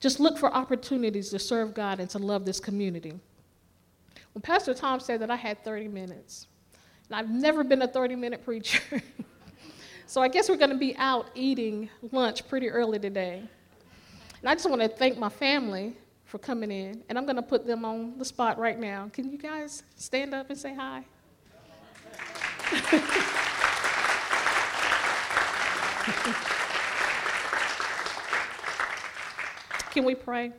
Just 0.00 0.20
look 0.20 0.38
for 0.38 0.52
opportunities 0.52 1.30
to 1.30 1.38
serve 1.38 1.74
God 1.74 2.00
and 2.00 2.10
to 2.10 2.18
love 2.18 2.44
this 2.44 2.60
community. 2.60 3.18
When 4.32 4.42
Pastor 4.42 4.74
Tom 4.74 5.00
said 5.00 5.20
that 5.20 5.30
I 5.30 5.36
had 5.36 5.62
30 5.64 5.88
minutes, 5.88 6.46
and 7.08 7.16
I've 7.16 7.30
never 7.30 7.64
been 7.64 7.82
a 7.82 7.88
30 7.88 8.16
minute 8.16 8.44
preacher, 8.44 8.80
so 10.10 10.20
I 10.20 10.26
guess 10.26 10.48
we're 10.48 10.56
going 10.56 10.72
to 10.72 10.76
be 10.76 10.96
out 10.96 11.30
eating 11.36 11.88
lunch 12.10 12.48
pretty 12.48 12.68
early 12.68 12.98
today. 12.98 13.44
And 14.40 14.48
I 14.48 14.54
just 14.54 14.68
want 14.68 14.82
to 14.82 14.88
thank 14.88 15.16
my 15.16 15.28
family 15.28 15.94
for 16.24 16.38
coming 16.38 16.72
in, 16.72 17.04
and 17.08 17.16
I'm 17.16 17.26
going 17.26 17.36
to 17.36 17.42
put 17.42 17.64
them 17.64 17.84
on 17.84 18.18
the 18.18 18.24
spot 18.24 18.58
right 18.58 18.76
now. 18.76 19.08
Can 19.12 19.30
you 19.30 19.38
guys 19.38 19.84
stand 19.94 20.34
up 20.34 20.50
and 20.50 20.58
say 20.58 20.74
hi? 20.74 21.04
Can 29.92 30.04
we 30.04 30.16
pray? 30.16 30.52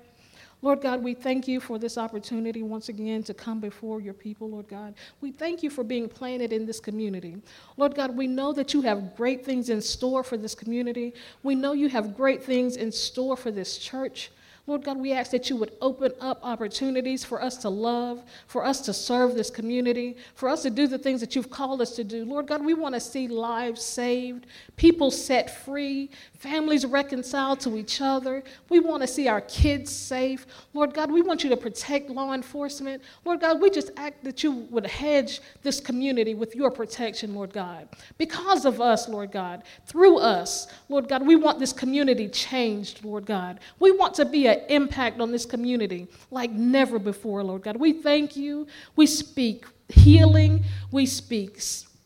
Lord 0.64 0.82
God, 0.82 1.04
we 1.04 1.16
thank 1.16 1.48
you 1.48 1.60
for 1.60 1.80
this 1.80 1.98
opportunity 1.98 2.62
once 2.62 2.90
again 2.90 3.24
to 3.24 3.34
come 3.34 3.60
before 3.60 4.00
your 4.00 4.14
people, 4.14 4.50
Lord 4.50 4.68
God. 4.68 4.94
We 5.20 5.32
thank 5.32 5.64
you 5.64 5.72
for 5.72 5.84
being 5.84 6.08
planted 6.08 6.54
in 6.54 6.68
this 6.68 6.80
community. 6.80 7.38
Lord 7.78 7.96
God, 7.96 8.16
we 8.16 8.28
know 8.28 8.54
that 8.54 8.74
you 8.74 8.82
have 8.82 9.16
great 9.16 9.44
things 9.44 9.70
in 9.70 9.82
store 9.82 10.24
for 10.24 10.38
this 10.38 10.54
community. 10.54 11.16
We 11.42 11.56
know 11.56 11.74
you 11.74 11.90
have 11.90 12.16
great 12.16 12.44
things 12.44 12.76
in 12.78 12.92
store 12.92 13.36
for 13.36 13.50
this 13.50 13.80
church. 13.80 14.32
Lord 14.68 14.84
God, 14.84 14.98
we 14.98 15.12
ask 15.12 15.32
that 15.32 15.50
you 15.50 15.56
would 15.56 15.72
open 15.82 16.12
up 16.22 16.40
opportunities 16.44 17.26
for 17.26 17.42
us 17.42 17.58
to 17.58 17.70
love, 17.70 18.24
for 18.48 18.64
us 18.64 18.80
to 18.82 18.94
serve 18.94 19.34
this 19.34 19.50
community, 19.50 20.16
for 20.36 20.48
us 20.48 20.62
to 20.62 20.70
do 20.70 20.88
the 20.88 21.00
things 21.00 21.20
that 21.22 21.36
you've 21.36 21.50
called 21.50 21.82
us 21.82 21.96
to 21.96 22.04
do. 22.04 22.24
Lord 22.26 22.48
God, 22.48 22.64
we 22.64 22.76
want 22.76 22.94
to 22.94 23.02
see 23.02 23.28
lives 23.28 23.82
saved, 23.82 24.46
people 24.78 25.10
set 25.10 25.64
free, 25.66 26.12
families 26.38 26.86
reconciled 26.86 27.60
to 27.62 27.76
each 27.76 28.02
other. 28.02 28.44
We 28.70 28.80
want 28.80 29.02
to 29.02 29.08
see 29.08 29.28
our 29.28 29.42
kids 29.42 29.92
safe. 29.92 30.46
Lord 30.74 30.94
God, 30.94 31.12
we 31.12 31.22
want 31.22 31.44
you 31.44 31.50
to 31.50 31.58
protect 31.58 32.10
law 32.10 32.34
enforcement. 32.34 33.02
Lord 33.26 33.42
God, 33.42 33.60
we 33.60 33.72
just 33.72 33.92
ask 33.98 34.14
that 34.22 34.44
you 34.44 34.52
would 34.52 34.86
hedge 34.86 35.42
this 35.64 35.80
community 35.80 36.36
with 36.36 36.56
your 36.56 36.70
protection, 36.70 37.34
Lord 37.34 37.52
God. 37.52 37.90
Because 38.18 38.66
of 38.66 38.80
us, 38.80 39.10
Lord 39.10 39.32
God, 39.32 39.64
through 39.88 40.20
us, 40.20 40.68
Lord 40.88 41.08
God, 41.08 41.26
we 41.26 41.36
want 41.36 41.58
this 41.58 41.74
community 41.74 42.30
changed, 42.30 43.04
Lord 43.04 43.26
God. 43.26 43.60
We 43.80 43.92
want 43.92 44.14
to 44.16 44.26
be 44.26 44.51
an 44.52 44.66
impact 44.70 45.20
on 45.20 45.32
this 45.32 45.46
community 45.46 46.08
like 46.30 46.52
never 46.52 47.00
before, 47.00 47.44
Lord 47.44 47.64
God. 47.64 47.78
We 47.78 47.94
thank 47.94 48.36
you. 48.36 48.68
We 48.96 49.08
speak 49.08 49.66
healing, 49.90 50.64
we 50.92 51.06
speak 51.06 51.60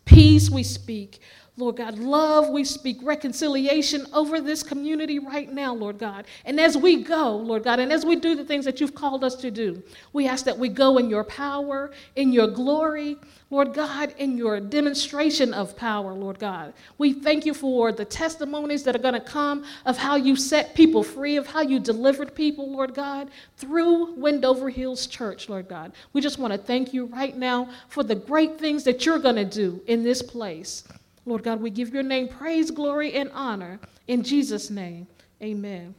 peace, 0.06 0.50
we 0.50 0.64
speak 0.64 1.20
Lord 1.58 1.78
God, 1.78 1.98
love, 1.98 2.50
we 2.50 2.66
speak 2.66 2.98
reconciliation 3.02 4.06
over 4.12 4.42
this 4.42 4.62
community 4.62 5.20
right 5.20 5.50
now, 5.50 5.74
Lord 5.74 5.98
God. 5.98 6.26
And 6.44 6.60
as 6.60 6.76
we 6.76 7.02
go, 7.02 7.38
Lord 7.38 7.64
God, 7.64 7.80
and 7.80 7.94
as 7.94 8.06
we 8.06 8.18
do 8.18 8.36
the 8.36 8.44
things 8.44 8.66
that 8.66 8.82
you've 8.82 8.94
called 8.94 9.24
us 9.24 9.36
to 9.36 9.50
do, 9.50 9.82
we 10.12 10.28
ask 10.28 10.44
that 10.46 10.60
we 10.60 10.68
go 10.68 10.98
in 10.98 11.10
your 11.10 11.24
power, 11.24 11.92
in 12.18 12.34
your 12.34 12.48
glory, 12.48 13.16
Lord 13.50 13.74
God, 13.74 14.14
in 14.18 14.38
your 14.38 14.60
demonstration 14.60 15.54
of 15.54 15.78
power, 15.78 16.14
Lord 16.14 16.40
God. 16.40 16.74
We 16.98 17.14
thank 17.14 17.46
you 17.46 17.54
for 17.54 17.94
the 17.94 18.04
testimonies 18.04 18.84
that 18.84 18.94
are 18.94 19.00
going 19.00 19.14
to 19.14 19.22
come 19.22 19.64
of 19.86 19.98
how 19.98 20.18
you 20.18 20.36
set 20.36 20.76
people 20.76 21.04
free, 21.04 21.38
of 21.38 21.48
how 21.48 21.62
you 21.62 21.80
delivered 21.80 22.36
people, 22.36 22.70
Lord 22.70 22.94
God, 22.94 23.32
through 23.56 24.16
Wendover 24.16 24.70
Hills 24.70 25.08
Church, 25.08 25.48
Lord 25.48 25.70
God. 25.70 25.94
We 26.12 26.20
just 26.20 26.38
want 26.38 26.52
to 26.52 26.60
thank 26.60 26.94
you 26.94 27.06
right 27.06 27.38
now 27.38 27.70
for 27.88 28.04
the 28.04 28.16
great 28.16 28.60
things 28.60 28.84
that 28.84 29.06
you're 29.06 29.20
going 29.20 29.38
to 29.38 29.46
do 29.46 29.82
in 29.88 30.04
this 30.04 30.22
place. 30.22 30.84
Lord 31.28 31.42
God, 31.44 31.60
we 31.60 31.72
give 31.72 31.92
your 31.92 32.04
name 32.04 32.28
praise, 32.28 32.70
glory, 32.70 33.14
and 33.14 33.32
honor. 33.34 33.80
In 34.08 34.22
Jesus' 34.22 34.70
name, 34.70 35.08
amen. 35.42 35.96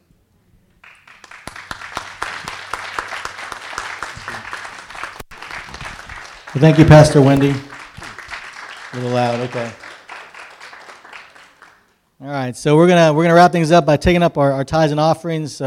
Well, 6.55 6.63
thank 6.63 6.79
you, 6.79 6.85
Pastor 6.85 7.21
Wendy. 7.21 7.51
A 7.51 8.97
little 8.97 9.11
loud, 9.11 9.41
okay. 9.41 9.71
All 12.19 12.29
right, 12.29 12.57
so 12.57 12.77
we're 12.77 12.87
gonna 12.87 13.13
we're 13.13 13.25
gonna 13.25 13.35
wrap 13.35 13.53
things 13.53 13.71
up 13.73 13.85
by 13.85 13.97
taking 13.97 14.23
up 14.23 14.39
our, 14.39 14.53
our 14.53 14.65
tithes 14.65 14.91
and 14.91 15.01
offerings. 15.01 15.55
So 15.55 15.65